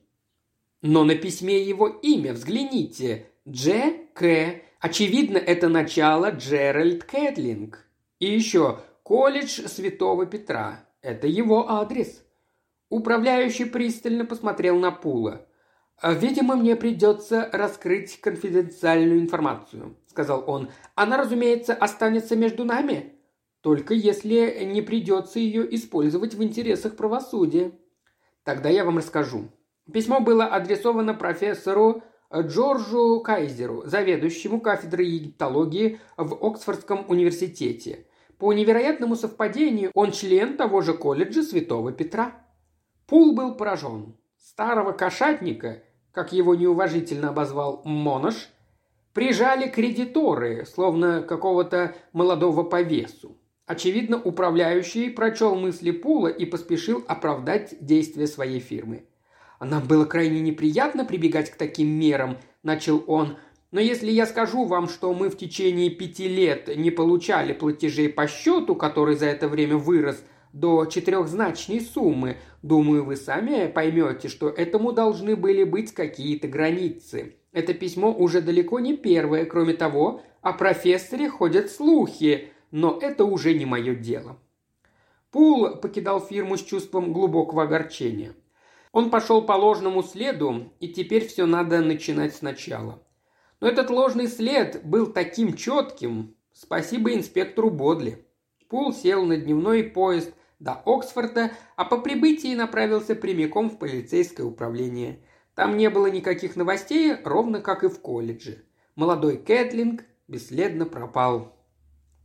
Но 0.84 1.06
на 1.06 1.16
письме 1.16 1.64
его 1.64 1.88
имя, 1.88 2.34
взгляните. 2.34 3.28
Дж. 3.48 3.72
К. 4.14 4.62
Очевидно, 4.82 5.38
это 5.38 5.70
начало 5.70 6.32
Джеральд 6.32 7.06
Кэтлинг. 7.06 7.88
И 8.20 8.26
еще 8.26 8.80
колледж 9.02 9.66
Святого 9.66 10.26
Петра. 10.26 10.86
Это 11.02 11.26
его 11.26 11.72
адрес. 11.72 12.26
Управляющий 12.90 13.64
пристально 13.64 14.26
посмотрел 14.26 14.78
на 14.78 14.92
Пула. 14.92 15.48
«Видимо, 16.04 16.58
мне 16.58 16.76
придется 16.76 17.50
раскрыть 17.54 18.20
конфиденциальную 18.20 19.22
информацию»,— 19.22 19.96
сказал 20.08 20.44
он. 20.48 20.70
«Она, 20.96 21.16
разумеется, 21.16 21.74
останется 21.74 22.36
между 22.36 22.66
нами, 22.66 23.14
только 23.62 23.94
если 23.94 24.66
не 24.66 24.82
придется 24.82 25.40
ее 25.40 25.74
использовать 25.76 26.34
в 26.34 26.44
интересах 26.44 26.98
правосудия». 26.98 27.72
«Тогда 28.44 28.68
я 28.68 28.84
вам 28.84 28.98
расскажу. 28.98 29.50
Письмо 29.92 30.22
было 30.22 30.46
адресовано 30.46 31.14
профессору 31.14 32.04
Джорджу 32.34 33.22
Кайзеру, 33.22 33.84
заведующему 33.86 34.62
кафедрой 34.62 35.08
египтологии 35.08 36.00
в 36.18 36.34
Оксфордском 36.46 37.06
университете. 37.10 38.08
По 38.40 38.54
невероятному 38.54 39.16
совпадению 39.16 39.92
он 39.94 40.12
член 40.12 40.58
того 40.58 40.82
же 40.82 40.94
колледжа 40.94 41.44
Святого 41.44 41.92
Петра. 41.92 42.34
Пул 43.08 43.36
был 43.36 43.56
поражен. 43.56 44.16
Старого 44.38 44.94
кошатника, 44.94 45.84
как 46.12 46.34
его 46.34 46.56
неуважительно 46.56 47.30
обозвал 47.30 47.82
Монош, 47.84 48.50
прижали 49.14 49.70
кредиторы, 49.70 50.66
словно 50.66 51.22
какого-то 51.22 51.96
молодого 52.14 52.64
повесу. 52.64 53.38
Очевидно, 53.66 54.22
управляющий 54.22 55.10
прочел 55.10 55.56
мысли 55.56 55.92
Пула 55.92 56.28
и 56.28 56.46
поспешил 56.46 57.04
оправдать 57.08 57.76
действия 57.80 58.28
своей 58.28 58.60
фирмы. 58.60 59.08
«Нам 59.64 59.88
было 59.88 60.06
крайне 60.06 60.42
неприятно 60.42 61.06
прибегать 61.06 61.50
к 61.50 61.56
таким 61.56 61.88
мерам»,– 61.88 62.38
начал 62.64 63.04
он. 63.08 63.38
«Но 63.72 63.80
если 63.80 64.12
я 64.12 64.26
скажу 64.26 64.66
вам, 64.66 64.88
что 64.90 65.14
мы 65.14 65.30
в 65.30 65.38
течение 65.38 65.90
пяти 65.90 66.28
лет 66.28 66.70
не 66.76 66.92
получали 66.92 67.54
платежей 67.54 68.10
по 68.10 68.28
счету, 68.28 68.76
который 68.76 69.16
за 69.16 69.28
это 69.28 69.48
время 69.48 69.78
вырос 69.78 70.24
до 70.52 70.86
четырехзначной 70.86 71.82
суммы, 71.82 72.38
думаю, 72.62 73.04
вы 73.04 73.16
сами 73.16 73.68
поймете, 73.68 74.28
что 74.28 74.50
этому 74.50 74.92
должны 74.92 75.36
были 75.36 75.64
быть 75.64 75.94
какие-то 75.94 76.48
границы. 76.48 77.38
Это 77.52 77.74
письмо 77.74 78.14
уже 78.14 78.42
далеко 78.42 78.80
не 78.80 78.96
первое, 78.96 79.46
кроме 79.46 79.74
того, 79.74 80.22
о 80.42 80.54
профессоре 80.54 81.30
ходят 81.30 81.72
слухи, 81.72 82.50
но 82.72 83.00
это 83.02 83.26
уже 83.26 83.54
не 83.54 83.66
мое 83.66 83.96
дело». 83.96 84.38
Пул 85.32 85.78
покидал 85.78 86.22
фирму 86.22 86.58
с 86.58 86.64
чувством 86.64 87.12
глубокого 87.12 87.64
огорчения. 87.64 88.36
Он 88.94 89.10
пошел 89.10 89.42
по 89.42 89.54
ложному 89.54 90.04
следу, 90.04 90.72
и 90.80 90.88
теперь 90.88 91.28
все 91.28 91.48
надо 91.48 91.82
начинать 91.82 92.36
сначала. 92.36 93.04
Но 93.60 93.68
этот 93.68 93.90
ложный 93.90 94.28
след 94.28 94.86
был 94.86 95.08
таким 95.08 95.56
четким. 95.56 96.38
Спасибо 96.54 97.12
инспектору 97.14 97.72
Бодли. 97.72 98.28
Пул 98.70 98.94
сел 98.94 99.26
на 99.26 99.36
дневной 99.36 99.84
поезд 99.84 100.32
до 100.60 100.74
Оксфорда, 100.86 101.52
а 101.76 101.86
по 101.86 101.98
прибытии 101.98 102.54
направился 102.54 103.16
прямиком 103.16 103.72
в 103.72 103.80
полицейское 103.80 104.46
управление. 104.46 105.26
Там 105.56 105.76
не 105.76 105.90
было 105.90 106.08
никаких 106.08 106.56
новостей, 106.56 107.16
ровно 107.24 107.62
как 107.62 107.84
и 107.84 107.90
в 107.90 108.00
колледже. 108.00 108.64
Молодой 108.96 109.38
Кэтлинг 109.38 110.04
бесследно 110.28 110.86
пропал. 110.86 111.58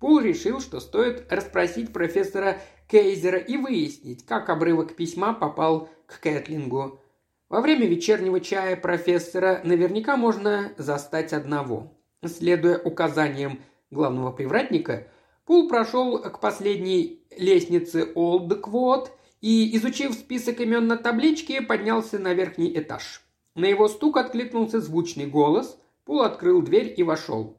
Пул 0.01 0.21
решил, 0.21 0.61
что 0.61 0.81
стоит 0.81 1.31
расспросить 1.33 1.93
профессора 1.93 2.61
Кейзера 2.89 3.39
и 3.39 3.57
выяснить, 3.57 4.25
как 4.25 4.49
обрывок 4.49 4.95
письма 4.95 5.35
попал 5.35 5.89
к 6.07 6.21
Кэтлингу. 6.21 7.01
Во 7.49 7.61
время 7.61 7.87
вечернего 7.87 8.41
чая 8.41 8.77
профессора 8.77 9.61
наверняка 9.65 10.17
можно 10.17 10.73
застать 10.77 11.33
одного. 11.33 11.93
Следуя 12.25 12.79
указаниям 12.79 13.61
главного 13.91 14.33
привратника, 14.33 15.09
Пул 15.45 15.69
прошел 15.69 16.19
к 16.19 16.41
последней 16.41 17.25
лестнице 17.37 18.13
Олдквот 18.15 19.13
и, 19.41 19.75
изучив 19.77 20.13
список 20.13 20.61
имен 20.61 20.87
на 20.87 20.97
табличке, 20.97 21.63
поднялся 21.63 22.19
на 22.19 22.35
верхний 22.35 22.77
этаж. 22.79 23.23
На 23.55 23.65
его 23.65 23.89
стук 23.89 24.19
откликнулся 24.19 24.81
звучный 24.81 25.27
голос, 25.27 25.79
Пул 26.05 26.23
открыл 26.23 26.61
дверь 26.63 26.93
и 26.97 27.03
вошел. 27.03 27.59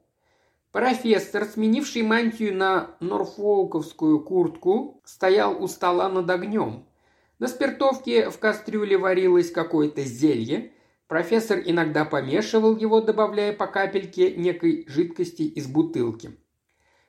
Профессор, 0.72 1.46
сменивший 1.46 2.02
мантию 2.02 2.54
на 2.54 2.90
норфолковскую 3.00 4.20
куртку, 4.20 5.00
стоял 5.04 5.60
у 5.60 5.66
стола 5.66 6.08
над 6.08 6.30
огнем. 6.30 6.84
На 7.40 7.48
спиртовке 7.48 8.30
в 8.30 8.38
кастрюле 8.38 8.96
варилось 8.96 9.50
какое-то 9.50 10.02
зелье. 10.02 10.70
Профессор 11.08 11.58
иногда 11.64 12.04
помешивал 12.04 12.76
его, 12.76 13.00
добавляя 13.00 13.52
по 13.52 13.66
капельке 13.66 14.36
некой 14.36 14.84
жидкости 14.86 15.42
из 15.42 15.66
бутылки. 15.66 16.38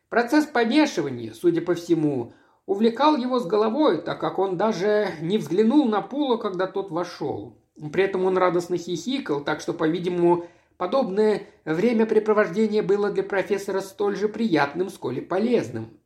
Процесс 0.10 0.47
помешивания, 0.47 1.34
судя 1.34 1.62
по 1.62 1.76
всему, 1.76 2.34
увлекал 2.65 3.15
его 3.15 3.39
с 3.39 3.45
головой, 3.45 4.02
так 4.02 4.19
как 4.19 4.39
он 4.39 4.58
даже 4.58 5.10
не 5.21 5.38
взглянул 5.38 5.88
на 5.88 6.02
Пула, 6.02 6.38
когда 6.38 6.65
тот 6.65 6.89
вошел. 6.89 7.58
При 7.93 8.04
этом 8.04 8.26
он 8.26 8.38
радостно 8.38 8.78
хихикал, 8.78 9.43
так 9.43 9.62
что, 9.62 9.74
по-видимому, 9.74 10.47
подобное 10.81 11.43
времяпрепровождение 11.63 12.81
было 12.81 13.11
для 13.11 13.21
профессора 13.21 13.81
столь 13.81 14.15
же 14.15 14.27
приятным, 14.27 14.89
сколь 14.89 15.19
и 15.19 15.21
полезным. 15.21 15.99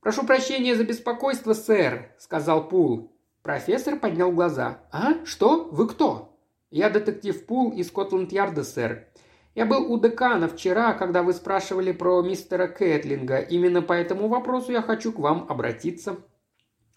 «Прошу 0.00 0.26
прощения 0.26 0.74
за 0.74 0.84
беспокойство, 0.84 1.54
сэр»,— 1.54 2.12
сказал 2.18 2.68
Пул. 2.68 3.10
Профессор 3.40 3.98
поднял 3.98 4.30
глаза. 4.30 4.80
«А? 4.92 5.24
Что? 5.24 5.70
Вы 5.72 5.88
кто?» 5.88 6.36
«Я 6.70 6.90
детектив 6.90 7.46
Пул 7.46 7.72
из 7.72 7.88
Скотланд-Ярда, 7.88 8.62
сэр. 8.62 9.06
Я 9.54 9.64
был 9.64 9.90
у 9.90 9.98
декана 9.98 10.48
вчера, 10.48 10.92
когда 10.92 11.22
вы 11.22 11.32
спрашивали 11.32 11.92
про 11.92 12.20
мистера 12.20 12.66
Кэтлинга. 12.66 13.38
Именно 13.38 13.80
по 13.80 13.94
этому 13.94 14.28
вопросу 14.28 14.70
я 14.70 14.82
хочу 14.82 15.14
к 15.14 15.18
вам 15.18 15.46
обратиться». 15.48 16.18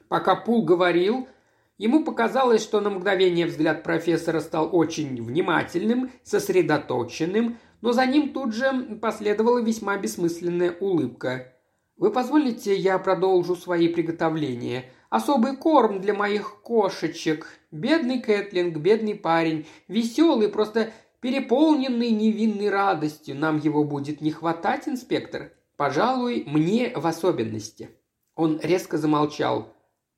Пока 0.10 0.36
Пул 0.36 0.66
говорил, 0.66 1.30
ему 1.78 2.04
показалось, 2.04 2.64
что 2.64 2.82
на 2.82 2.90
мгновение 2.90 3.46
взгляд 3.46 3.84
профессора 3.84 4.40
стал 4.40 4.70
очень 4.72 5.22
внимательным, 5.22 6.12
сосредоточенным, 6.24 7.58
но 7.82 7.92
за 7.92 8.06
ним 8.06 8.34
тут 8.34 8.54
же 8.54 8.98
последовала 9.02 9.60
весьма 9.60 9.98
бессмысленная 9.98 10.76
улыбка. 10.80 11.54
«Вы 11.98 12.12
позволите, 12.12 12.76
я 12.76 12.98
продолжу 13.00 13.56
свои 13.56 13.88
приготовления?» 13.88 14.92
Особый 15.10 15.56
корм 15.56 16.02
для 16.02 16.14
моих 16.14 16.62
кошечек. 16.62 17.48
Бедный 17.72 18.20
Кэтлинг, 18.20 18.78
бедный 18.78 19.16
парень. 19.16 19.66
Веселый, 19.88 20.50
просто 20.50 20.92
переполненный 21.22 22.12
невинной 22.12 22.70
радостью. 22.70 23.36
Нам 23.38 23.58
его 23.58 23.86
будет 23.86 24.20
не 24.20 24.32
хватать, 24.32 24.88
инспектор. 24.88 25.54
Пожалуй, 25.78 26.44
мне 26.46 26.92
в 26.96 27.08
особенности». 27.08 27.90
Он 28.36 28.60
резко 28.62 28.98
замолчал. 28.98 29.74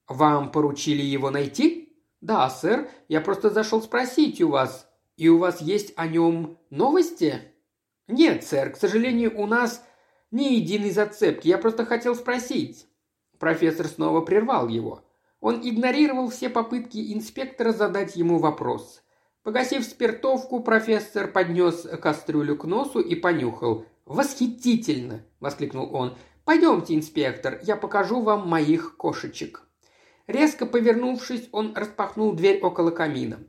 «Вам 0.09 0.51
поручили 0.51 1.03
его 1.03 1.29
найти?» 1.29 1.95
«Да, 2.19 2.49
сэр. 2.49 2.89
Я 3.07 3.21
просто 3.21 3.51
зашел 3.51 3.81
спросить 3.81 4.41
у 4.41 4.49
вас. 4.49 4.89
И 5.15 5.29
у 5.29 5.37
вас 5.37 5.61
есть 5.61 5.93
о 5.95 6.07
нем 6.07 6.57
новости?» 6.71 7.41
«Нет, 8.07 8.43
сэр. 8.43 8.71
К 8.71 8.77
сожалению, 8.77 9.39
у 9.39 9.45
нас 9.45 9.85
ни 10.31 10.55
единой 10.55 10.89
зацепки. 10.89 11.47
Я 11.47 11.59
просто 11.59 11.85
хотел 11.85 12.15
спросить». 12.15 12.87
Профессор 13.37 13.87
снова 13.87 14.21
прервал 14.21 14.67
его. 14.67 15.05
Он 15.39 15.61
игнорировал 15.63 16.29
все 16.29 16.49
попытки 16.49 17.13
инспектора 17.13 17.71
задать 17.71 18.15
ему 18.15 18.39
вопрос. 18.39 19.03
Погасив 19.43 19.85
спиртовку, 19.85 20.59
профессор 20.61 21.31
поднес 21.31 21.87
кастрюлю 22.01 22.57
к 22.57 22.65
носу 22.65 22.99
и 22.99 23.15
понюхал. 23.15 23.85
«Восхитительно!»– 24.05 25.23
воскликнул 25.39 25.95
он. 25.95 26.17
«Пойдемте, 26.43 26.95
инспектор, 26.95 27.59
я 27.61 27.75
покажу 27.77 28.21
вам 28.21 28.47
моих 28.47 28.97
кошечек». 28.97 29.68
Резко 30.29 30.67
повернувшись, 30.67 31.49
он 31.51 31.73
распахнул 31.73 32.33
дверь 32.33 32.59
около 32.61 32.91
камина. 32.91 33.39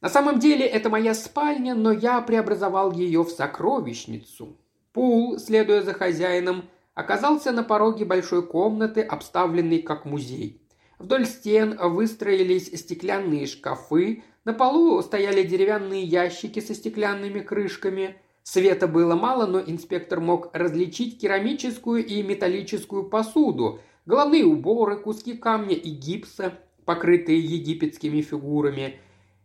На 0.00 0.08
самом 0.08 0.38
деле 0.38 0.64
это 0.64 0.90
моя 0.90 1.12
спальня, 1.12 1.74
но 1.74 1.90
я 1.90 2.20
преобразовал 2.20 2.92
ее 2.92 3.24
в 3.24 3.30
сокровищницу. 3.30 4.56
Пул, 4.92 5.40
следуя 5.40 5.82
за 5.82 5.94
хозяином, 5.94 6.66
оказался 6.94 7.50
на 7.50 7.64
пороге 7.64 8.04
большой 8.04 8.46
комнаты, 8.46 9.00
обставленной 9.02 9.82
как 9.82 10.04
музей. 10.04 10.62
Вдоль 11.00 11.26
стен 11.26 11.76
выстроились 11.76 12.66
стеклянные 12.78 13.48
шкафы, 13.48 14.22
на 14.44 14.52
полу 14.52 15.02
стояли 15.02 15.42
деревянные 15.42 16.04
ящики 16.04 16.60
со 16.60 16.76
стеклянными 16.76 17.40
крышками. 17.40 18.14
Света 18.44 18.86
было 18.86 19.16
мало, 19.16 19.46
но 19.46 19.60
инспектор 19.60 20.20
мог 20.20 20.50
различить 20.52 21.20
керамическую 21.20 22.06
и 22.06 22.22
металлическую 22.22 23.02
посуду, 23.10 23.80
головные 24.08 24.44
уборы, 24.44 24.96
куски 24.96 25.34
камня 25.34 25.76
и 25.76 25.90
гипса, 25.90 26.58
покрытые 26.84 27.38
египетскими 27.38 28.22
фигурами. 28.22 28.98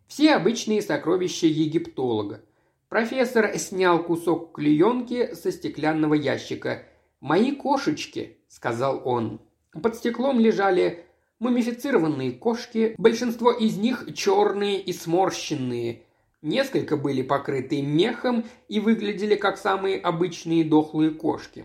Все 0.07 0.33
обычные 0.33 0.81
сокровища 0.81 1.45
египтолога. 1.45 2.41
Профессор 2.89 3.55
снял 3.59 4.03
кусок 4.03 4.53
клеенки 4.53 5.35
со 5.35 5.51
стеклянного 5.51 6.15
ящика– 6.15 6.87
«Мои 7.23 7.55
кошечки»,— 7.55 8.39
сказал 8.49 9.01
он. 9.05 9.39
Под 9.81 9.95
стеклом 9.95 10.41
лежали 10.41 11.05
мумифицированные 11.39 12.33
кошки, 12.33 12.95
большинство 12.97 13.49
из 13.53 13.77
них 13.77 14.09
черные 14.13 14.81
и 14.81 14.91
сморщенные. 14.91 16.03
Несколько 16.41 16.97
были 16.97 17.21
покрыты 17.21 17.81
мехом 17.81 18.43
и 18.67 18.81
выглядели 18.81 19.35
как 19.35 19.57
самые 19.57 19.99
обычные 20.01 20.65
дохлые 20.65 21.11
кошки. 21.11 21.63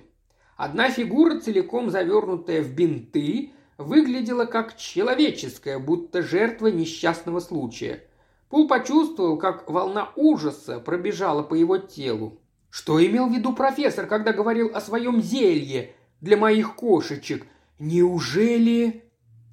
Одна 0.58 0.90
фигура, 0.90 1.38
целиком 1.38 1.88
завернутая 1.88 2.62
в 2.62 2.74
бинты, 2.74 3.52
выглядела 3.78 4.44
как 4.44 4.76
человеческая, 4.76 5.78
будто 5.78 6.20
жертва 6.20 6.66
несчастного 6.66 7.38
случая. 7.38 8.02
Пул 8.48 8.66
почувствовал, 8.66 9.38
как 9.38 9.70
волна 9.70 10.10
ужаса 10.16 10.80
пробежала 10.80 11.44
по 11.44 11.54
его 11.54 11.78
телу. 11.78 12.40
Что 12.70 13.00
имел 13.06 13.28
в 13.28 13.32
виду 13.32 13.54
профессор, 13.54 14.06
когда 14.08 14.32
говорил 14.32 14.72
о 14.74 14.80
своем 14.80 15.22
зелье 15.22 15.92
для 16.20 16.36
моих 16.36 16.74
кошечек? 16.74 17.46
Неужели... 17.78 19.04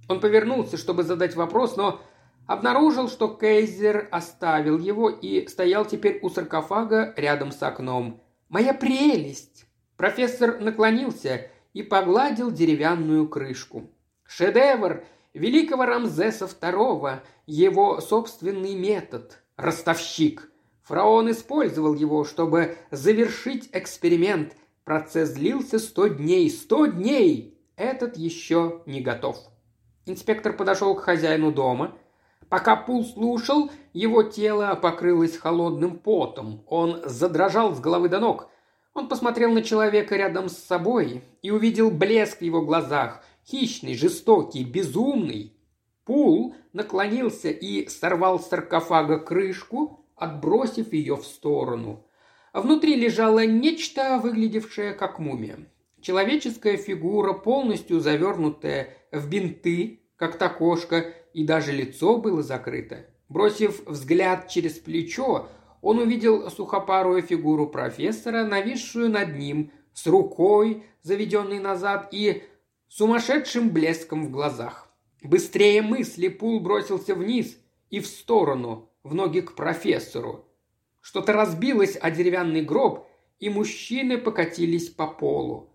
Он 0.10 0.20
повернулся, 0.20 0.76
чтобы 0.76 1.04
задать 1.04 1.36
вопрос, 1.36 1.78
но 1.78 2.02
обнаружил, 2.48 3.10
что 3.10 3.28
Кейзер 3.28 4.08
оставил 4.10 4.80
его 4.80 5.12
и 5.12 5.46
стоял 5.46 5.86
теперь 5.86 6.18
у 6.24 6.30
саркофага 6.32 7.14
рядом 7.16 7.52
с 7.52 7.62
окном. 7.62 8.24
«Моя 8.50 8.74
прелесть!» 8.74 9.65
Профессор 9.98 10.60
наклонился 10.60 11.50
и 11.74 11.84
погладил 11.84 12.52
деревянную 12.52 13.28
крышку. 13.28 13.90
«Шедевр 14.24 15.04
великого 15.36 15.86
Рамзеса 15.86 16.46
II, 16.46 17.20
его 17.46 18.02
собственный 18.02 18.74
метод, 18.74 19.42
ростовщик. 19.58 20.50
Фараон 20.84 21.32
использовал 21.32 21.94
его, 21.94 22.24
чтобы 22.24 22.78
завершить 22.92 23.70
эксперимент. 23.74 24.56
Процесс 24.84 25.32
длился 25.32 25.80
сто 25.80 26.08
дней. 26.08 26.50
Сто 26.50 26.86
дней! 26.86 27.60
Этот 27.76 28.18
еще 28.18 28.82
не 28.86 29.02
готов. 29.02 29.38
Инспектор 30.06 30.54
подошел 30.54 30.96
к 30.96 31.02
хозяину 31.02 31.52
дома. 31.52 31.98
Пока 32.50 32.76
Пул 32.76 33.04
слушал, 33.04 33.72
его 33.94 34.22
тело 34.24 34.76
покрылось 34.76 35.38
холодным 35.38 35.98
потом. 35.98 36.64
Он 36.68 37.02
задрожал 37.06 37.74
с 37.74 37.80
головы 37.80 38.08
до 38.08 38.20
ног. 38.20 38.50
Он 38.96 39.10
посмотрел 39.10 39.52
на 39.52 39.62
человека 39.62 40.16
рядом 40.16 40.48
с 40.48 40.58
собой 40.58 41.22
и 41.42 41.52
увидел 41.52 41.92
блеск 41.92 42.40
в 42.40 42.42
его 42.42 42.62
глазах. 42.62 43.24
Хищный, 43.46 43.94
жестокий, 43.94 44.64
безумный. 44.64 45.54
Пул 46.06 46.56
наклонился 46.72 47.50
и 47.50 47.90
сорвал 47.90 48.40
с 48.40 48.48
саркофага 48.48 49.20
крышку, 49.20 50.06
отбросив 50.16 50.94
ее 50.94 51.18
в 51.18 51.26
сторону. 51.26 52.06
Внутри 52.54 52.96
лежало 52.96 53.46
нечто, 53.46 54.18
выглядевшее 54.18 54.94
как 54.94 55.20
мумия. 55.20 55.58
Человеческая 56.00 56.78
фигура, 56.78 57.34
полностью 57.34 58.00
завернутая 58.00 58.96
в 59.12 59.28
бинты, 59.28 60.04
как 60.16 60.38
та 60.38 60.48
кошка, 60.48 61.14
и 61.34 61.44
даже 61.44 61.74
лицо 61.74 62.18
было 62.18 62.42
закрыто. 62.44 63.08
Бросив 63.28 63.86
взгляд 63.88 64.48
через 64.48 64.74
плечо, 64.74 65.50
он 65.86 66.00
увидел 66.00 66.50
сухопарую 66.50 67.22
фигуру 67.22 67.68
профессора, 67.68 68.44
нависшую 68.44 69.08
над 69.08 69.38
ним, 69.38 69.72
с 69.94 70.08
рукой, 70.08 70.84
заведенной 71.04 71.60
назад, 71.60 72.08
и 72.10 72.42
сумасшедшим 72.88 73.70
блеском 73.70 74.26
в 74.26 74.32
глазах. 74.32 74.92
Быстрее 75.22 75.84
мысли 75.84 76.28
Пул 76.28 76.60
бросился 76.60 77.14
вниз 77.14 77.60
и 77.92 78.00
в 78.00 78.08
сторону, 78.08 78.90
в 79.04 79.14
ноги 79.14 79.42
к 79.42 79.54
профессору. 79.54 80.46
Что-то 81.02 81.34
разбилось 81.34 82.00
о 82.02 82.10
деревянный 82.10 82.64
гроб, 82.64 83.08
и 83.40 83.50
мужчины 83.50 84.18
покатились 84.18 84.90
по 84.90 85.06
полу. 85.06 85.70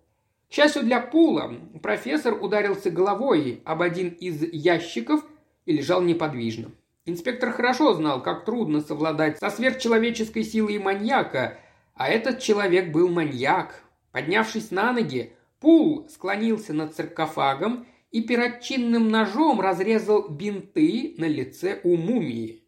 К 0.49 0.55
счастью 0.55 0.83
для 0.83 1.01
Пула, 1.01 1.55
профессор 1.85 2.35
ударился 2.35 2.91
головой 2.91 3.63
об 3.65 3.81
один 3.81 4.09
из 4.09 4.43
ящиков 4.43 5.25
и 5.67 5.73
лежал 5.73 6.03
неподвижно. 6.03 6.73
Инспектор 7.11 7.51
хорошо 7.51 7.95
знал, 7.95 8.23
как 8.23 8.45
трудно 8.45 8.81
совладать 8.81 9.41
со 9.41 9.51
сверхчеловеческой 9.51 10.45
силой 10.45 10.79
маньяка, 10.79 11.59
а 11.95 12.09
этот 12.09 12.39
человек 12.39 12.93
был 12.93 13.09
маньяк. 13.09 13.83
Поднявшись 14.13 14.71
на 14.71 14.93
ноги, 14.93 15.33
Пул 15.59 16.09
склонился 16.09 16.73
над 16.73 16.95
саркофагом 16.95 17.85
и 18.13 18.23
перочинным 18.23 19.11
ножом 19.11 19.61
разрезал 19.61 20.29
бинты 20.29 21.17
на 21.19 21.25
лице 21.25 21.81
у 21.83 21.97
мумии. 21.97 22.63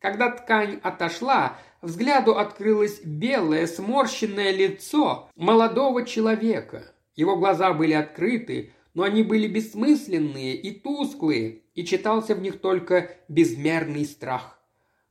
Когда 0.00 0.30
ткань 0.30 0.80
отошла, 0.82 1.56
взгляду 1.80 2.36
открылось 2.36 3.00
белое 3.04 3.68
сморщенное 3.68 4.50
лицо 4.50 5.30
молодого 5.36 6.04
человека– 6.04 6.82
его 7.16 7.36
глаза 7.36 7.72
были 7.72 7.94
открыты, 7.94 8.74
но 8.96 9.02
они 9.02 9.22
были 9.22 9.46
бессмысленные 9.46 10.56
и 10.56 10.70
тусклые, 10.70 11.60
и 11.74 11.84
читался 11.84 12.34
в 12.34 12.40
них 12.40 12.62
только 12.62 13.10
безмерный 13.28 14.06
страх. 14.06 14.58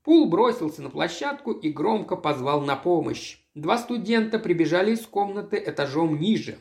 Пул 0.03 0.27
бросился 0.27 0.81
на 0.81 0.89
площадку 0.89 1.51
и 1.51 1.69
громко 1.69 2.15
позвал 2.15 2.61
на 2.61 2.77
помощь. 2.77 3.37
Два 3.53 3.77
студента 3.77 4.39
прибежали 4.39 4.93
из 4.93 5.01
комнаты 5.01 5.61
этажом 5.63 6.19
ниже. 6.19 6.57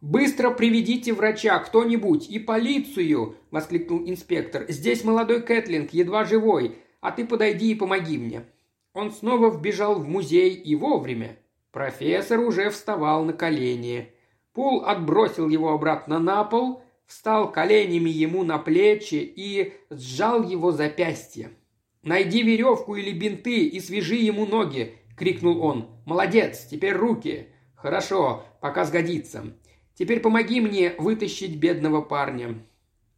«Быстро 0.00 0.50
приведите 0.50 1.12
врача, 1.12 1.60
кто-нибудь, 1.60 2.28
и 2.28 2.40
полицию!»– 2.40 3.36
воскликнул 3.52 4.00
инспектор. 4.04 4.66
«Здесь 4.66 5.04
молодой 5.04 5.42
Кэтлинг, 5.42 5.92
едва 5.92 6.24
живой, 6.24 6.78
а 7.00 7.12
ты 7.12 7.24
подойди 7.24 7.70
и 7.70 7.76
помоги 7.76 8.18
мне». 8.18 8.42
Он 8.94 9.12
снова 9.12 9.48
вбежал 9.48 10.00
в 10.00 10.08
музей 10.08 10.54
и 10.54 10.74
вовремя. 10.74 11.36
Профессор 11.70 12.40
уже 12.40 12.70
вставал 12.70 13.24
на 13.24 13.32
колени. 13.32 14.12
Пул 14.56 14.86
отбросил 14.86 15.50
его 15.50 15.70
обратно 15.70 16.18
на 16.18 16.42
пол, 16.42 16.82
встал 17.06 17.52
коленями 17.52 18.08
ему 18.08 18.42
на 18.42 18.56
плечи 18.56 19.16
и 19.16 19.74
сжал 19.90 20.42
его 20.42 20.72
запястье. 20.72 21.50
«Найди 22.02 22.42
веревку 22.42 22.96
или 22.96 23.12
бинты 23.12 23.66
и 23.66 23.78
свяжи 23.80 24.14
ему 24.14 24.46
ноги!»– 24.46 24.94
крикнул 25.18 25.62
он. 25.62 25.90
«Молодец! 26.06 26.66
Теперь 26.70 26.94
руки!» 26.94 27.48
«Хорошо, 27.74 28.44
пока 28.62 28.86
сгодится. 28.86 29.44
Теперь 29.92 30.20
помоги 30.20 30.62
мне 30.62 30.94
вытащить 30.96 31.56
бедного 31.56 32.00
парня». 32.00 32.54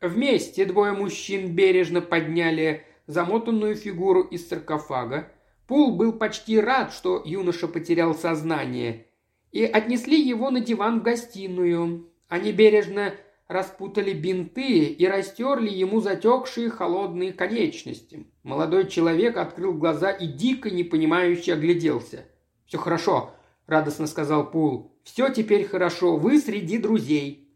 Вместе 0.00 0.64
двое 0.64 0.90
мужчин 0.92 1.54
бережно 1.54 2.00
подняли 2.00 2.82
замотанную 3.06 3.76
фигуру 3.76 4.22
из 4.22 4.48
саркофага. 4.48 5.30
Пул 5.68 5.94
был 5.94 6.14
почти 6.14 6.58
рад, 6.58 6.92
что 6.92 7.22
юноша 7.24 7.68
потерял 7.68 8.12
сознание, 8.12 9.06
и 9.52 9.64
отнесли 9.64 10.20
его 10.20 10.50
на 10.50 10.60
диван 10.60 11.00
в 11.00 11.02
гостиную. 11.02 12.10
Они 12.28 12.52
бережно 12.52 13.14
распутали 13.48 14.12
бинты 14.12 14.84
и 14.84 15.06
растерли 15.06 15.70
ему 15.70 16.00
затекшие 16.00 16.70
холодные 16.70 17.32
конечности. 17.32 18.26
Молодой 18.42 18.88
человек 18.88 19.38
открыл 19.38 19.72
глаза 19.72 20.10
и 20.10 20.26
дико 20.26 20.70
непонимающе 20.70 21.54
огляделся. 21.54 22.26
«Все 22.66 22.78
хорошо»,— 22.78 23.30
радостно 23.66 24.06
сказал 24.06 24.50
Пул. 24.50 24.92
«Все 25.02 25.30
теперь 25.30 25.66
хорошо, 25.66 26.16
вы 26.16 26.38
среди 26.38 26.76
друзей». 26.76 27.48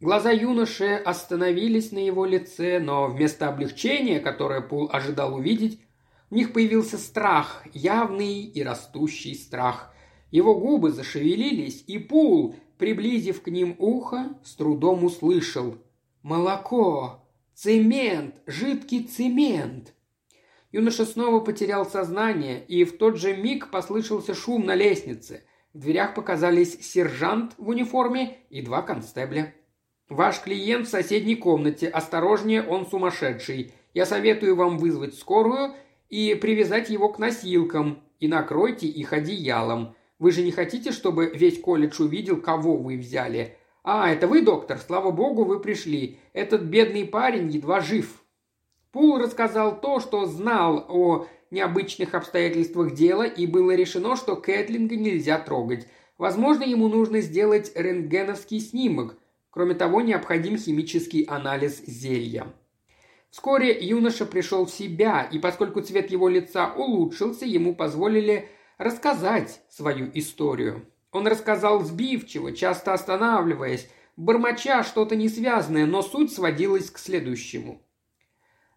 Глаза 0.00 0.30
юноши 0.30 0.94
остановились 0.94 1.92
на 1.92 1.98
его 1.98 2.24
лице, 2.24 2.78
но 2.78 3.06
вместо 3.06 3.48
облегчения, 3.48 4.18
которое 4.18 4.62
Пул 4.62 4.88
ожидал 4.90 5.34
увидеть, 5.34 5.78
в 6.30 6.34
них 6.34 6.54
появился 6.54 6.96
страх, 6.96 7.62
явный 7.74 8.44
и 8.44 8.62
растущий 8.62 9.34
страх. 9.34 9.92
Его 10.30 10.54
губы 10.54 10.90
зашевелились, 10.90 11.84
и 11.86 11.98
Пул, 11.98 12.54
приблизив 12.78 13.42
к 13.42 13.48
ним 13.48 13.74
ухо, 13.78 14.38
с 14.44 14.54
трудом 14.54 15.04
услышал 15.04 15.76
«Молоко! 16.22 17.24
Цемент! 17.54 18.36
Жидкий 18.46 19.04
цемент!» 19.04 19.92
Юноша 20.72 21.04
снова 21.04 21.40
потерял 21.40 21.84
сознание, 21.84 22.64
и 22.64 22.84
в 22.84 22.96
тот 22.96 23.16
же 23.16 23.36
миг 23.36 23.70
послышался 23.70 24.34
шум 24.34 24.64
на 24.64 24.76
лестнице. 24.76 25.44
В 25.74 25.80
дверях 25.80 26.14
показались 26.14 26.80
сержант 26.80 27.54
в 27.58 27.68
униформе 27.68 28.38
и 28.50 28.62
два 28.62 28.82
констебля. 28.82 29.54
«Ваш 30.08 30.40
клиент 30.42 30.86
в 30.86 30.90
соседней 30.90 31.36
комнате. 31.36 31.88
Осторожнее, 31.88 32.62
он 32.62 32.86
сумасшедший. 32.86 33.72
Я 33.94 34.06
советую 34.06 34.54
вам 34.54 34.78
вызвать 34.78 35.14
скорую 35.14 35.74
и 36.08 36.34
привязать 36.34 36.88
его 36.88 37.08
к 37.08 37.18
носилкам, 37.18 38.02
и 38.20 38.28
накройте 38.28 38.86
их 38.86 39.12
одеялом. 39.12 39.94
Вы 40.20 40.32
же 40.32 40.42
не 40.42 40.52
хотите, 40.52 40.92
чтобы 40.92 41.32
весь 41.34 41.58
колледж 41.58 42.00
увидел, 42.00 42.40
кого 42.40 42.76
вы 42.76 42.98
взяли? 42.98 43.56
А, 43.82 44.10
это 44.10 44.28
вы, 44.28 44.42
доктор? 44.42 44.78
Слава 44.78 45.10
богу, 45.10 45.44
вы 45.44 45.60
пришли. 45.60 46.18
Этот 46.34 46.62
бедный 46.62 47.06
парень 47.06 47.50
едва 47.50 47.80
жив». 47.80 48.22
Пул 48.92 49.18
рассказал 49.18 49.80
то, 49.80 49.98
что 49.98 50.26
знал 50.26 50.84
о 50.88 51.26
необычных 51.50 52.14
обстоятельствах 52.14 52.92
дела, 52.92 53.22
и 53.22 53.46
было 53.46 53.74
решено, 53.74 54.14
что 54.14 54.36
Кэтлинга 54.36 54.96
нельзя 54.96 55.38
трогать. 55.38 55.88
Возможно, 56.18 56.64
ему 56.64 56.88
нужно 56.88 57.20
сделать 57.22 57.72
рентгеновский 57.74 58.60
снимок. 58.60 59.16
Кроме 59.48 59.74
того, 59.74 60.02
необходим 60.02 60.58
химический 60.58 61.22
анализ 61.22 61.82
зелья. 61.86 62.52
Вскоре 63.30 63.78
юноша 63.80 64.26
пришел 64.26 64.66
в 64.66 64.70
себя, 64.70 65.22
и 65.22 65.38
поскольку 65.38 65.80
цвет 65.80 66.10
его 66.10 66.28
лица 66.28 66.74
улучшился, 66.74 67.46
ему 67.46 67.74
позволили 67.74 68.48
рассказать 68.80 69.60
свою 69.68 70.10
историю. 70.14 70.86
Он 71.12 71.26
рассказал 71.26 71.82
сбивчиво, 71.84 72.52
часто 72.52 72.94
останавливаясь, 72.94 73.88
бормоча 74.16 74.82
что-то 74.84 75.16
несвязное, 75.16 75.84
но 75.84 76.00
суть 76.00 76.32
сводилась 76.32 76.90
к 76.90 76.98
следующему. 76.98 77.82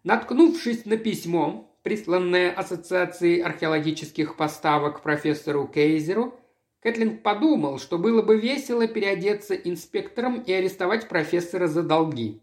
Наткнувшись 0.02 0.84
на 0.84 0.98
письмо, 0.98 1.74
присланное 1.82 2.52
Ассоциацией 2.52 3.40
археологических 3.40 4.36
поставок 4.36 5.00
профессору 5.00 5.66
Кейзеру, 5.66 6.38
Кэтлин 6.80 7.16
подумал, 7.16 7.78
что 7.78 7.96
было 7.96 8.20
бы 8.20 8.38
весело 8.38 8.86
переодеться 8.86 9.54
инспектором 9.54 10.42
и 10.42 10.52
арестовать 10.52 11.08
профессора 11.08 11.66
за 11.66 11.82
долги. 11.82 12.42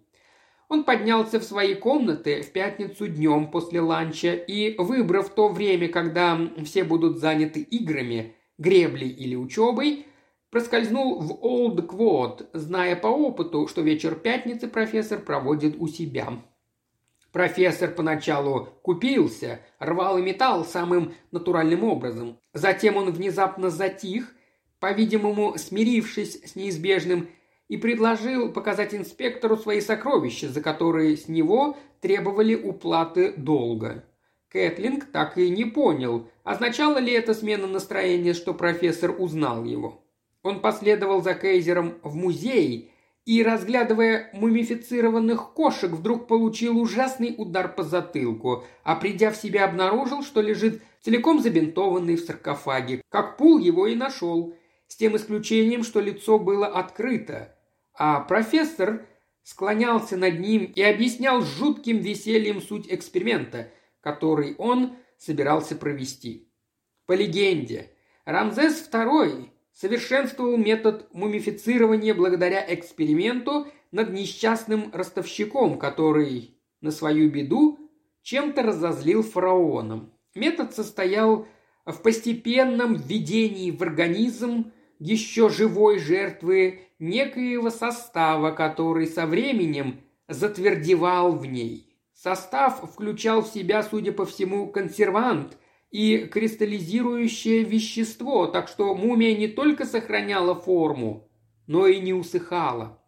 Он 0.72 0.86
поднялся 0.86 1.38
в 1.42 1.44
свои 1.44 1.76
комнаты 1.76 2.42
в 2.44 2.54
пятницу 2.54 3.06
днем 3.06 3.52
после 3.52 3.82
ланча 3.82 4.32
и, 4.32 4.78
выбрав 4.78 5.28
то 5.28 5.50
время, 5.50 5.90
когда 5.90 6.40
все 6.64 6.86
будут 6.86 7.20
заняты 7.20 7.60
играми, 7.60 8.36
греблей 8.58 9.10
или 9.10 9.36
учебой, 9.36 10.06
проскользнул 10.50 11.20
в 11.20 11.44
Олд 11.44 11.86
Квот, 11.86 12.50
зная 12.54 12.96
по 12.96 13.08
опыту, 13.08 13.68
что 13.68 13.82
вечер 13.82 14.16
пятницы 14.16 14.70
профессор 14.70 15.20
проводит 15.20 15.76
у 15.78 15.90
себя. 15.90 16.42
Профессор 17.34 17.92
поначалу 17.92 18.70
купился, 18.82 19.60
рвал 19.78 20.20
и 20.20 20.22
металл 20.22 20.64
самым 20.64 21.16
натуральным 21.32 21.84
образом. 21.84 22.38
Затем 22.54 22.96
он 22.96 23.12
внезапно 23.12 23.72
затих, 23.72 24.34
по-видимому, 24.80 25.58
смирившись 25.58 26.42
с 26.46 26.56
неизбежным, 26.56 27.28
и 27.72 27.78
предложил 27.78 28.52
показать 28.52 28.94
инспектору 28.94 29.56
свои 29.56 29.80
сокровища, 29.80 30.50
за 30.50 30.60
которые 30.62 31.16
с 31.16 31.30
него 31.30 31.78
требовали 32.02 32.54
уплаты 32.54 33.32
долга. 33.38 34.04
Кэтлинг 34.50 35.06
так 35.06 35.38
и 35.38 35.50
не 35.50 35.64
понял, 35.64 36.28
означало 36.44 36.98
ли 36.98 37.14
это 37.14 37.34
смена 37.34 37.68
настроения, 37.68 38.34
что 38.34 38.54
профессор 38.54 39.16
узнал 39.18 39.64
его. 39.64 40.04
Он 40.44 40.60
последовал 40.60 41.22
за 41.22 41.34
Кейзером 41.34 41.94
в 42.04 42.14
музей 42.14 42.92
и, 43.26 43.42
разглядывая 43.42 44.30
мумифицированных 44.34 45.54
кошек, 45.54 45.92
вдруг 45.92 46.28
получил 46.28 46.78
ужасный 46.78 47.36
удар 47.38 47.74
по 47.74 47.84
затылку, 47.84 48.66
а 48.84 48.98
придя 48.98 49.32
в 49.32 49.38
себя 49.38 49.64
обнаружил, 49.64 50.24
что 50.24 50.42
лежит 50.42 50.82
целиком 51.00 51.40
забинтованный 51.40 52.18
в 52.18 52.26
саркофаге, 52.26 53.02
как 53.08 53.38
Пул 53.38 53.60
его 53.60 53.88
и 53.88 53.96
нашел, 53.96 54.54
с 54.90 54.98
тем 54.98 55.16
исключением, 55.16 55.86
что 55.86 56.02
лицо 56.02 56.38
было 56.38 56.68
открыто, 56.68 57.56
а 58.04 58.20
профессор 58.22 59.06
склонялся 59.44 60.18
над 60.18 60.40
ним 60.40 60.64
и 60.64 60.82
объяснял 60.82 61.44
жутким 61.44 62.00
весельем 62.00 62.60
суть 62.60 62.92
эксперимента, 62.92 63.70
который 64.00 64.56
он 64.56 64.96
собирался 65.20 65.76
провести. 65.76 66.52
По 67.06 67.14
легенде, 67.14 67.92
Рамзес 68.26 68.90
II 68.92 69.52
совершенствовал 69.72 70.58
метод 70.58 71.14
мумифицирования 71.14 72.16
благодаря 72.16 72.66
эксперименту 72.74 73.68
над 73.92 74.12
несчастным 74.12 74.90
ростовщиком, 74.92 75.78
который 75.78 76.58
на 76.82 76.90
свою 76.90 77.30
беду 77.30 77.92
чем-то 78.24 78.64
разозлил 78.64 79.22
фараоном. 79.22 80.12
Метод 80.34 80.74
состоял 80.74 81.48
в 81.86 82.02
постепенном 82.02 82.96
введении 82.96 83.70
в 83.70 83.84
организм 83.84 84.72
еще 85.02 85.50
живой 85.50 85.98
жертвы 85.98 86.82
некоего 87.00 87.72
состава, 87.72 88.52
который 88.52 89.08
со 89.08 89.26
временем 89.26 90.02
затвердевал 90.28 91.36
в 91.36 91.46
ней. 91.48 91.98
Состав 92.14 92.88
включал 92.94 93.42
в 93.42 93.48
себя, 93.48 93.82
судя 93.82 94.12
по 94.12 94.28
всему, 94.28 94.68
консервант 94.68 95.58
и 95.90 96.30
кристаллизирующее 96.32 97.64
вещество, 97.64 98.46
так 98.46 98.68
что 98.68 98.94
мумия 98.94 99.36
не 99.36 99.48
только 99.48 99.86
сохраняла 99.86 100.54
форму, 100.54 101.28
но 101.66 101.88
и 101.88 102.00
не 102.00 102.14
усыхала. 102.14 103.02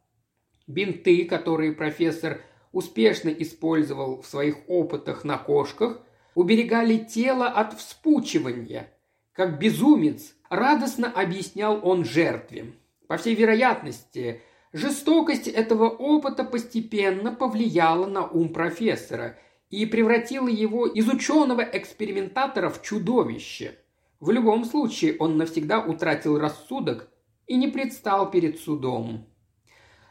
Бинты, 0.65 1.25
которые 1.25 1.73
профессор 1.73 2.41
успешно 2.71 3.29
использовал 3.29 4.23
в 4.23 4.25
своих 4.25 4.67
опытах 4.67 5.23
на 5.23 5.37
кошках, 5.37 6.01
уберегали 6.33 6.97
тело 6.97 7.45
от 7.47 7.77
вспучивания. 7.77 8.91
Как 9.31 9.59
безумец, 9.59 10.35
радостно 10.55 11.11
объяснял 11.11 11.79
он 11.83 12.05
жертве. 12.05 12.73
По 13.07 13.17
всей 13.17 13.35
вероятности, 13.35 14.41
жестокость 14.71 15.47
этого 15.47 15.89
опыта 15.89 16.43
постепенно 16.43 17.33
повлияла 17.33 18.05
на 18.05 18.25
ум 18.27 18.49
профессора 18.49 19.37
и 19.69 19.85
превратила 19.85 20.47
его 20.47 20.85
из 20.85 21.07
ученого-экспериментатора 21.09 22.69
в 22.69 22.81
чудовище. 22.81 23.77
В 24.19 24.31
любом 24.31 24.65
случае 24.65 25.15
он 25.17 25.37
навсегда 25.37 25.79
утратил 25.79 26.39
рассудок 26.39 27.09
и 27.47 27.55
не 27.55 27.67
предстал 27.67 28.29
перед 28.31 28.59
судом. 28.59 29.27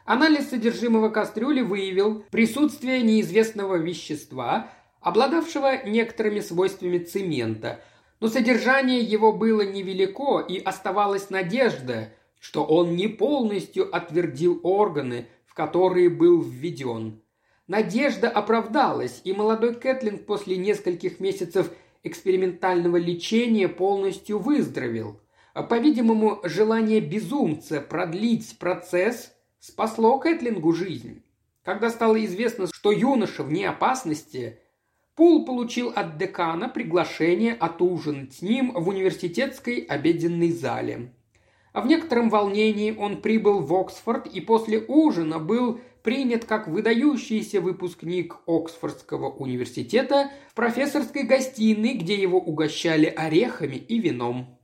Анализ 0.05 0.49
содержимого 0.49 1.09
кастрюли 1.09 1.61
выявил 1.61 2.25
присутствие 2.29 3.01
неизвестного 3.01 3.75
вещества, 3.75 4.69
обладавшего 4.99 5.85
некоторыми 5.85 6.41
свойствами 6.41 6.97
цемента, 6.99 7.81
но 8.23 8.29
содержание 8.29 9.01
его 9.01 9.31
было 9.31 9.61
невелико 9.61 10.39
и 10.39 10.57
оставалась 10.57 11.29
надежда– 11.29 12.09
что 12.43 12.65
он 12.65 12.97
не 12.97 13.07
полностью 13.07 13.95
отвердил 13.95 14.59
органы, 14.63 15.27
в 15.45 15.53
которые 15.53 16.09
был 16.09 16.41
введен. 16.41 17.21
Надежда 17.67 18.29
оправдалась, 18.29 19.21
и 19.23 19.31
молодой 19.31 19.75
Кэтлинг 19.75 20.25
после 20.25 20.57
нескольких 20.57 21.21
месяцев 21.21 21.71
экспериментального 22.03 22.97
лечения 22.97 23.69
полностью 23.69 24.39
выздоровел. 24.39 25.21
По-видимому, 25.53 26.41
желание 26.43 26.99
безумца 26.99 27.79
продлить 27.79 28.59
процесс 28.59 29.31
спасло 29.59 30.19
Кэтлингу 30.19 30.73
жизнь. 30.73 31.23
Когда 31.63 31.89
стало 31.89 32.23
известно, 32.25 32.67
что 32.73 32.91
юноша 32.91 33.43
вне 33.43 33.69
опасности, 33.69 34.59
Пул 35.15 35.45
получил 35.45 35.93
от 35.95 36.17
декана 36.17 36.69
приглашение 36.69 37.53
отужинать 37.53 38.33
с 38.33 38.41
ним 38.41 38.71
в 38.73 38.87
университетской 38.89 39.77
обеденной 39.77 40.51
зале. 40.51 41.13
А 41.71 41.81
в 41.81 41.87
некотором 41.87 42.29
волнении 42.29 42.91
он 42.91 43.21
прибыл 43.21 43.59
в 43.59 43.73
Оксфорд 43.75 44.25
и 44.25 44.41
после 44.41 44.83
ужина 44.87 45.37
был 45.37 45.79
принят 46.01 46.45
как 46.45 46.67
выдающийся 46.67 47.61
выпускник 47.61 48.37
Оксфордского 48.47 49.29
университета 49.29 50.31
в 50.49 50.55
профессорской 50.55 51.23
гостиной, 51.23 51.93
где 51.93 52.15
его 52.15 52.39
угощали 52.39 53.05
орехами 53.05 53.75
и 53.75 53.99
вином. 53.99 54.59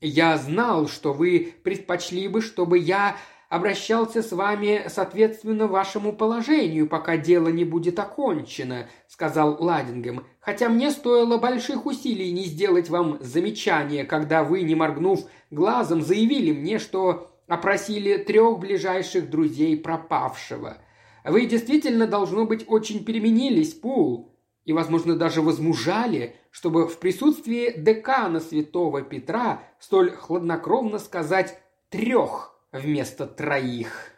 «Я 0.00 0.36
знал, 0.38 0.88
что 0.88 1.12
вы 1.12 1.54
предпочли 1.62 2.28
бы, 2.28 2.40
чтобы 2.40 2.78
я 2.78 3.16
обращался 3.52 4.22
с 4.22 4.32
вами 4.32 4.84
соответственно 4.88 5.66
вашему 5.66 6.14
положению, 6.14 6.88
пока 6.88 7.18
дело 7.18 7.48
не 7.48 7.64
будет 7.64 7.98
окончено»,— 7.98 8.88
сказал 9.08 9.58
Ладингем, 9.62 10.24
«хотя 10.40 10.70
мне 10.70 10.90
стоило 10.90 11.36
больших 11.36 11.84
усилий 11.84 12.32
не 12.32 12.44
сделать 12.44 12.88
вам 12.88 13.18
замечание, 13.20 14.04
когда 14.04 14.42
вы, 14.42 14.62
не 14.62 14.74
моргнув 14.74 15.26
глазом, 15.50 16.00
заявили 16.00 16.50
мне, 16.50 16.78
что 16.78 17.30
опросили 17.46 18.16
трех 18.16 18.58
ближайших 18.58 19.28
друзей 19.28 19.76
пропавшего. 19.76 20.78
Вы 21.22 21.44
действительно, 21.44 22.06
должно 22.06 22.46
быть, 22.46 22.64
очень 22.66 23.04
переменились, 23.04 23.74
Пул, 23.74 24.34
и, 24.64 24.72
возможно, 24.72 25.14
даже 25.14 25.42
возмужали, 25.42 26.36
чтобы 26.50 26.88
в 26.88 26.98
присутствии 26.98 27.74
декана 27.76 28.40
святого 28.40 29.02
Петра 29.02 29.62
столь 29.78 30.12
хладнокровно 30.12 30.98
сказать 30.98 31.58
«трех» 31.90 32.51
вместо 32.72 33.26
троих. 33.26 34.11